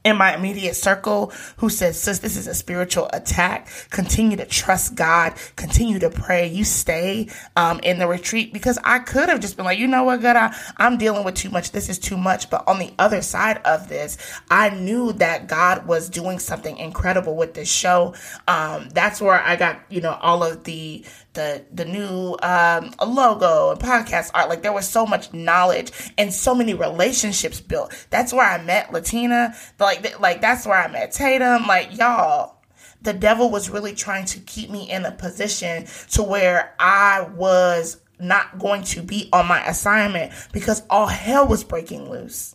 in 0.05 0.17
my 0.17 0.35
immediate 0.35 0.75
circle 0.75 1.33
who 1.59 1.69
said, 1.69 1.95
sis, 1.95 2.21
this 2.21 2.37
is 2.37 2.47
a 2.47 2.55
spiritual 2.55 3.11
attack. 3.13 3.69
Continue 3.91 4.37
to 4.39 4.47
trust 4.47 4.95
God. 4.95 5.35
Continue 5.57 5.99
to 5.99 6.11
pray. 6.11 6.47
You 6.47 6.65
stay 6.65 7.29
um, 7.57 7.81
in 7.81 7.99
the 7.99 8.07
retreat 8.07 8.53
because 8.53 8.79
I 8.83 9.01
could 9.01 9.29
have 9.29 9.41
just 9.41 9.57
been 9.57 9.67
like, 9.67 9.79
you 9.79 9.87
know 9.87 10.05
what, 10.05 10.23
God, 10.23 10.37
I, 10.37 10.57
I'm 10.79 10.97
dealing 10.97 11.25
with 11.25 11.35
too 11.35 11.51
much. 11.51 11.73
This 11.73 11.89
is 11.89 11.99
too 11.99 12.17
much. 12.17 12.49
But 12.49 12.67
on 12.67 12.79
the 12.79 12.93
other 12.99 13.21
side 13.21 13.59
of 13.65 13.89
this, 13.89 14.17
I 14.51 14.71
knew 14.71 15.13
that 15.15 15.49
God 15.49 15.87
was 15.87 16.09
doing 16.09 16.39
something 16.39 16.79
incredible 16.79 17.37
with 17.37 17.55
this 17.55 17.71
show. 17.71 18.15
Um, 18.49 18.89
that's 18.91 19.21
where 19.21 19.41
I 19.41 19.57
got, 19.57 19.81
you 19.91 20.01
know, 20.01 20.19
all 20.23 20.43
of 20.43 20.65
the 20.65 21.05
the 21.41 21.65
the 21.73 21.85
new 21.85 22.37
um, 22.43 22.93
logo 23.07 23.71
and 23.71 23.81
podcast 23.81 24.31
art. 24.35 24.49
Like 24.49 24.63
there 24.63 24.73
was 24.73 24.89
so 24.89 25.07
much 25.07 25.33
knowledge 25.33 25.91
and 26.19 26.33
so 26.33 26.55
many 26.55 26.75
relationships 26.75 27.61
built. 27.61 28.07
That's 28.11 28.33
where 28.33 28.47
I 28.47 28.63
met 28.63 28.93
Latina. 28.93 29.55
Like 29.79 30.21
like 30.21 30.41
that's 30.41 30.67
where 30.67 30.77
I 30.77 30.89
met 30.89 31.13
Tatum. 31.13 31.67
Like 31.67 31.97
y'all, 31.97 32.61
the 33.01 33.15
devil 33.15 33.51
was 33.51 33.71
really 33.71 33.95
trying 33.95 34.27
to 34.27 34.41
keep 34.41 34.69
me 34.69 34.91
in 34.91 35.05
a 35.05 35.13
position 35.13 35.87
to 36.11 36.23
where 36.23 36.75
I 36.79 37.23
was 37.23 38.01
not 38.19 38.59
going 38.59 38.83
to 38.83 39.03
be 39.03 39.31
on 39.33 39.47
my 39.47 39.65
assignment 39.67 40.33
because 40.53 40.83
all 40.91 41.07
hell 41.07 41.47
was 41.47 41.65
breaking 41.65 42.11
loose. 42.11 42.55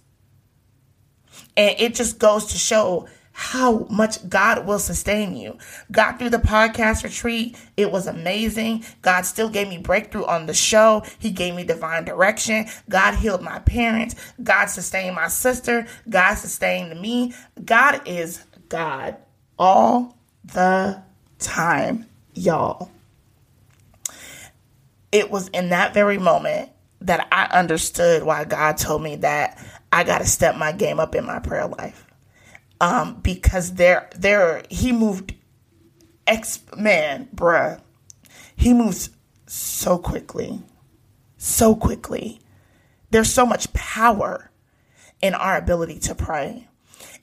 And 1.58 1.76
it 1.80 1.95
just 1.95 2.19
goes 2.19 2.48
to 2.48 2.58
show 2.58 3.08
how 3.38 3.86
much 3.89 4.28
God 4.30 4.65
will 4.65 4.80
sustain 4.80 5.36
you. 5.36 5.58
Got 5.91 6.17
through 6.17 6.30
the 6.30 6.38
podcast 6.38 7.04
retreat. 7.04 7.58
It 7.76 7.91
was 7.91 8.08
amazing. 8.08 8.86
God 9.02 9.24
still 9.24 9.50
gave 9.50 9.67
me 9.67 9.78
breakthrough 9.78 10.24
on 10.24 10.45
the 10.45 10.54
show. 10.54 11.04
He 11.19 11.32
gave 11.32 11.54
me 11.54 11.65
divine 11.65 12.06
direction. 12.06 12.65
God 12.89 13.15
healed 13.15 13.41
my 13.41 13.60
parents. 13.60 14.15
God 14.41 14.67
sustained 14.67 15.17
my 15.17 15.28
sister. 15.28 15.86
God 16.08 16.36
sustained 16.36 17.00
me. 17.02 17.34
God 17.65 18.02
is 18.08 18.41
God 18.69 19.17
all 19.60 20.17
the 20.45 21.04
time, 21.38 22.06
y'all. 22.36 22.89
It 25.12 25.30
was 25.30 25.50
in 25.50 25.69
that 25.69 25.93
very 25.93 26.17
moment 26.17 26.69
that 27.02 27.28
I 27.34 27.48
understood 27.48 28.24
why 28.24 28.45
God 28.45 28.78
told 28.78 29.04
me 29.04 29.17
that 29.17 29.62
I 29.91 30.06
got 30.06 30.19
to 30.19 30.26
step 30.26 30.56
my 30.56 30.71
game 30.71 31.02
up 31.02 31.15
in 31.15 31.26
my 31.26 31.39
prayer 31.39 31.67
life 31.67 32.05
um, 32.81 33.19
because 33.21 33.75
there, 33.75 34.09
there, 34.15 34.63
he 34.69 34.91
moved, 34.91 35.33
ex 36.27 36.61
man, 36.75 37.29
bruh, 37.33 37.79
he 38.55 38.73
moves 38.73 39.09
so 39.47 39.97
quickly, 39.97 40.61
so 41.38 41.75
quickly. 41.75 42.41
There's 43.11 43.31
so 43.31 43.45
much 43.45 43.71
power 43.73 44.51
in 45.21 45.33
our 45.33 45.57
ability 45.57 45.99
to 45.99 46.15
pray. 46.15 46.67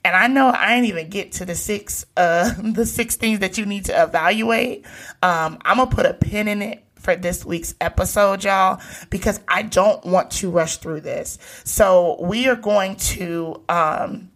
And 0.05 0.15
I 0.15 0.27
know 0.27 0.47
I 0.47 0.75
ain't 0.75 0.87
even 0.87 1.09
get 1.09 1.33
to 1.33 1.45
the 1.45 1.55
six, 1.55 2.05
uh, 2.17 2.53
the 2.61 2.85
six 2.85 3.15
things 3.15 3.39
that 3.39 3.57
you 3.57 3.65
need 3.65 3.85
to 3.85 4.03
evaluate. 4.03 4.85
Um, 5.21 5.59
I'm 5.63 5.77
gonna 5.77 5.89
put 5.89 6.05
a 6.05 6.13
pin 6.13 6.47
in 6.47 6.61
it 6.61 6.83
for 6.95 7.15
this 7.15 7.45
week's 7.45 7.75
episode, 7.81 8.43
y'all, 8.43 8.81
because 9.09 9.39
I 9.47 9.63
don't 9.63 10.03
want 10.05 10.31
to 10.31 10.49
rush 10.49 10.77
through 10.77 11.01
this. 11.01 11.37
So 11.65 12.17
we 12.21 12.47
are 12.47 12.55
going 12.55 12.95
to, 12.95 13.61
um, 13.67 14.31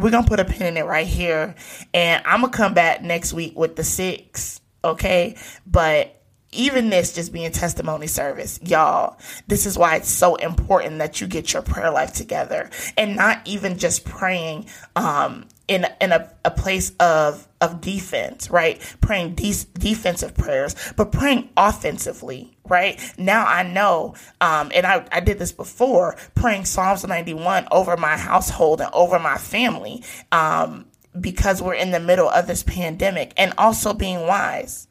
we're 0.00 0.10
gonna 0.10 0.26
put 0.26 0.40
a 0.40 0.44
pin 0.44 0.68
in 0.68 0.76
it 0.76 0.86
right 0.86 1.06
here. 1.06 1.54
And 1.94 2.22
i'm 2.26 2.40
gonna 2.40 2.52
come 2.52 2.74
back 2.74 3.02
next 3.02 3.32
week 3.32 3.58
with 3.58 3.76
the 3.76 3.84
six 3.84 4.60
okay? 4.84 5.36
But 5.66 6.16
even 6.52 6.90
this 6.90 7.12
just 7.14 7.32
being 7.32 7.50
testimony 7.52 8.06
service, 8.06 8.58
y'all, 8.62 9.18
this 9.46 9.66
is 9.66 9.78
why 9.78 9.96
it's 9.96 10.08
so 10.08 10.34
important 10.36 10.98
that 10.98 11.20
you 11.20 11.26
get 11.26 11.52
your 11.52 11.62
prayer 11.62 11.90
life 11.90 12.12
together. 12.12 12.70
And 12.96 13.16
not 13.16 13.40
even 13.44 13.78
just 13.78 14.04
praying 14.04 14.66
um, 14.96 15.46
in 15.70 15.86
in 16.00 16.10
a, 16.10 16.28
a 16.44 16.50
place 16.50 16.90
of 16.98 17.46
of 17.60 17.80
defense, 17.80 18.50
right? 18.50 18.80
Praying 19.00 19.36
de- 19.36 19.66
defensive 19.74 20.34
prayers, 20.34 20.74
but 20.96 21.12
praying 21.12 21.48
offensively, 21.56 22.58
right? 22.68 23.00
Now 23.16 23.46
I 23.46 23.62
know, 23.62 24.16
um, 24.40 24.72
and 24.74 24.84
I, 24.84 25.06
I 25.12 25.20
did 25.20 25.38
this 25.38 25.52
before, 25.52 26.16
praying 26.34 26.64
Psalms 26.64 27.06
91 27.06 27.68
over 27.70 27.96
my 27.96 28.16
household 28.16 28.80
and 28.80 28.90
over 28.92 29.18
my 29.18 29.38
family. 29.38 30.02
Um, 30.32 30.86
because 31.20 31.60
we're 31.60 31.74
in 31.74 31.90
the 31.90 31.98
middle 31.98 32.28
of 32.28 32.46
this 32.46 32.62
pandemic 32.62 33.32
and 33.36 33.52
also 33.58 33.92
being 33.92 34.28
wise 34.28 34.86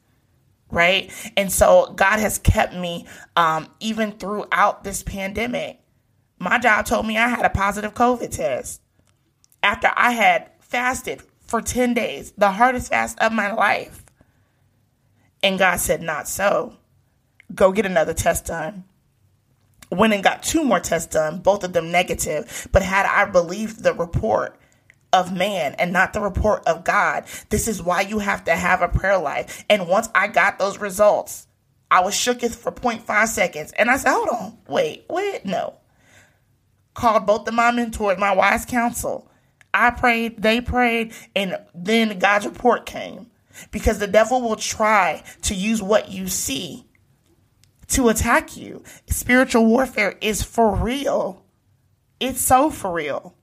right 0.70 1.10
and 1.34 1.50
so 1.50 1.94
god 1.96 2.20
has 2.20 2.36
kept 2.36 2.74
me 2.74 3.06
um, 3.36 3.66
even 3.80 4.12
throughout 4.12 4.84
this 4.84 5.02
pandemic 5.02 5.80
my 6.38 6.58
job 6.58 6.84
told 6.84 7.06
me 7.06 7.16
i 7.16 7.26
had 7.26 7.46
a 7.46 7.48
positive 7.48 7.94
covid 7.94 8.30
test 8.30 8.82
after 9.62 9.90
i 9.96 10.10
had 10.10 10.50
fasted 10.70 11.22
for 11.40 11.60
10 11.60 11.94
days 11.94 12.32
the 12.38 12.52
hardest 12.52 12.88
fast 12.88 13.18
of 13.20 13.32
my 13.32 13.52
life 13.52 14.04
and 15.42 15.58
god 15.58 15.78
said 15.78 16.00
not 16.00 16.28
so 16.28 16.74
go 17.54 17.72
get 17.72 17.86
another 17.86 18.14
test 18.14 18.46
done 18.46 18.84
went 19.90 20.12
and 20.12 20.22
got 20.22 20.42
two 20.42 20.64
more 20.64 20.80
tests 20.80 21.12
done 21.12 21.40
both 21.40 21.64
of 21.64 21.72
them 21.72 21.90
negative 21.90 22.68
but 22.72 22.82
had 22.82 23.06
i 23.06 23.28
believed 23.28 23.82
the 23.82 23.92
report 23.94 24.56
of 25.12 25.36
man 25.36 25.74
and 25.78 25.92
not 25.92 26.12
the 26.12 26.20
report 26.20 26.66
of 26.66 26.84
God. 26.84 27.24
This 27.48 27.68
is 27.68 27.82
why 27.82 28.02
you 28.02 28.18
have 28.18 28.44
to 28.44 28.54
have 28.54 28.82
a 28.82 28.88
prayer 28.88 29.18
life. 29.18 29.64
And 29.68 29.88
once 29.88 30.08
I 30.14 30.28
got 30.28 30.58
those 30.58 30.78
results, 30.78 31.46
I 31.90 32.00
was 32.00 32.14
shooketh 32.14 32.54
for 32.54 32.70
0.5 32.70 33.26
seconds. 33.26 33.72
And 33.72 33.90
I 33.90 33.96
said, 33.96 34.12
hold 34.12 34.28
on, 34.28 34.58
wait, 34.68 35.04
wait, 35.08 35.44
no. 35.44 35.74
Called 36.94 37.26
both 37.26 37.48
of 37.48 37.54
my 37.54 37.70
mentors, 37.70 38.18
my 38.18 38.34
wise 38.34 38.64
counsel. 38.64 39.29
I 39.72 39.90
prayed, 39.90 40.42
they 40.42 40.60
prayed, 40.60 41.12
and 41.34 41.58
then 41.74 42.18
God's 42.18 42.46
report 42.46 42.86
came. 42.86 43.28
Because 43.70 43.98
the 43.98 44.06
devil 44.06 44.40
will 44.40 44.56
try 44.56 45.22
to 45.42 45.54
use 45.54 45.82
what 45.82 46.10
you 46.10 46.28
see 46.28 46.86
to 47.88 48.08
attack 48.08 48.56
you. 48.56 48.82
Spiritual 49.06 49.66
warfare 49.66 50.16
is 50.20 50.42
for 50.42 50.74
real. 50.74 51.44
It's 52.20 52.40
so 52.40 52.70
for 52.70 52.92
real. 52.92 53.34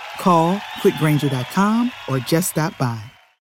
Call 0.21 0.61
click 0.81 0.93
grainger.com 0.99 1.91
or 2.07 2.19
just 2.19 2.51
stop 2.51 2.77
by. 2.77 3.01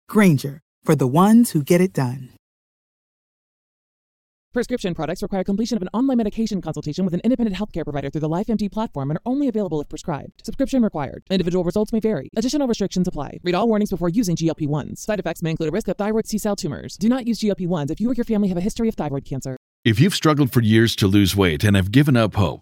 Grainger 0.09 0.61
for 0.83 0.95
the 0.95 1.07
ones 1.07 1.51
who 1.51 1.61
get 1.61 1.79
it 1.79 1.93
done. 1.93 2.29
Prescription 4.51 4.95
products 4.95 5.21
require 5.21 5.43
completion 5.43 5.75
of 5.75 5.81
an 5.81 5.89
online 5.93 6.17
medication 6.17 6.61
consultation 6.61 7.03
with 7.03 7.13
an 7.13 7.19
independent 7.25 7.57
healthcare 7.57 7.83
provider 7.83 8.09
through 8.09 8.21
the 8.21 8.29
LifeMD 8.29 8.71
platform 8.71 9.11
and 9.11 9.17
are 9.17 9.21
only 9.25 9.49
available 9.49 9.81
if 9.81 9.89
prescribed. 9.89 10.45
Subscription 10.45 10.81
required. 10.81 11.23
Individual 11.29 11.65
results 11.65 11.91
may 11.91 11.99
vary. 11.99 12.29
Additional 12.37 12.65
restrictions 12.65 13.07
apply. 13.07 13.37
Read 13.43 13.53
all 13.53 13.67
warnings 13.67 13.89
before 13.89 14.07
using 14.07 14.35
GLP 14.35 14.65
1s. 14.67 14.99
Side 14.99 15.19
effects 15.19 15.43
may 15.43 15.51
include 15.51 15.69
a 15.69 15.71
risk 15.73 15.89
of 15.89 15.97
thyroid 15.97 16.25
C 16.25 16.37
cell 16.37 16.55
tumors. 16.55 16.95
Do 16.95 17.09
not 17.09 17.27
use 17.27 17.39
GLP 17.41 17.67
1s 17.67 17.91
if 17.91 17.99
you 17.99 18.09
or 18.09 18.13
your 18.13 18.23
family 18.23 18.47
have 18.47 18.57
a 18.57 18.61
history 18.61 18.87
of 18.87 18.95
thyroid 18.95 19.25
cancer. 19.25 19.57
If 19.83 19.99
you've 19.99 20.15
struggled 20.15 20.53
for 20.53 20.61
years 20.61 20.95
to 20.95 21.07
lose 21.07 21.35
weight 21.35 21.65
and 21.65 21.75
have 21.75 21.91
given 21.91 22.15
up 22.15 22.35
hope, 22.35 22.61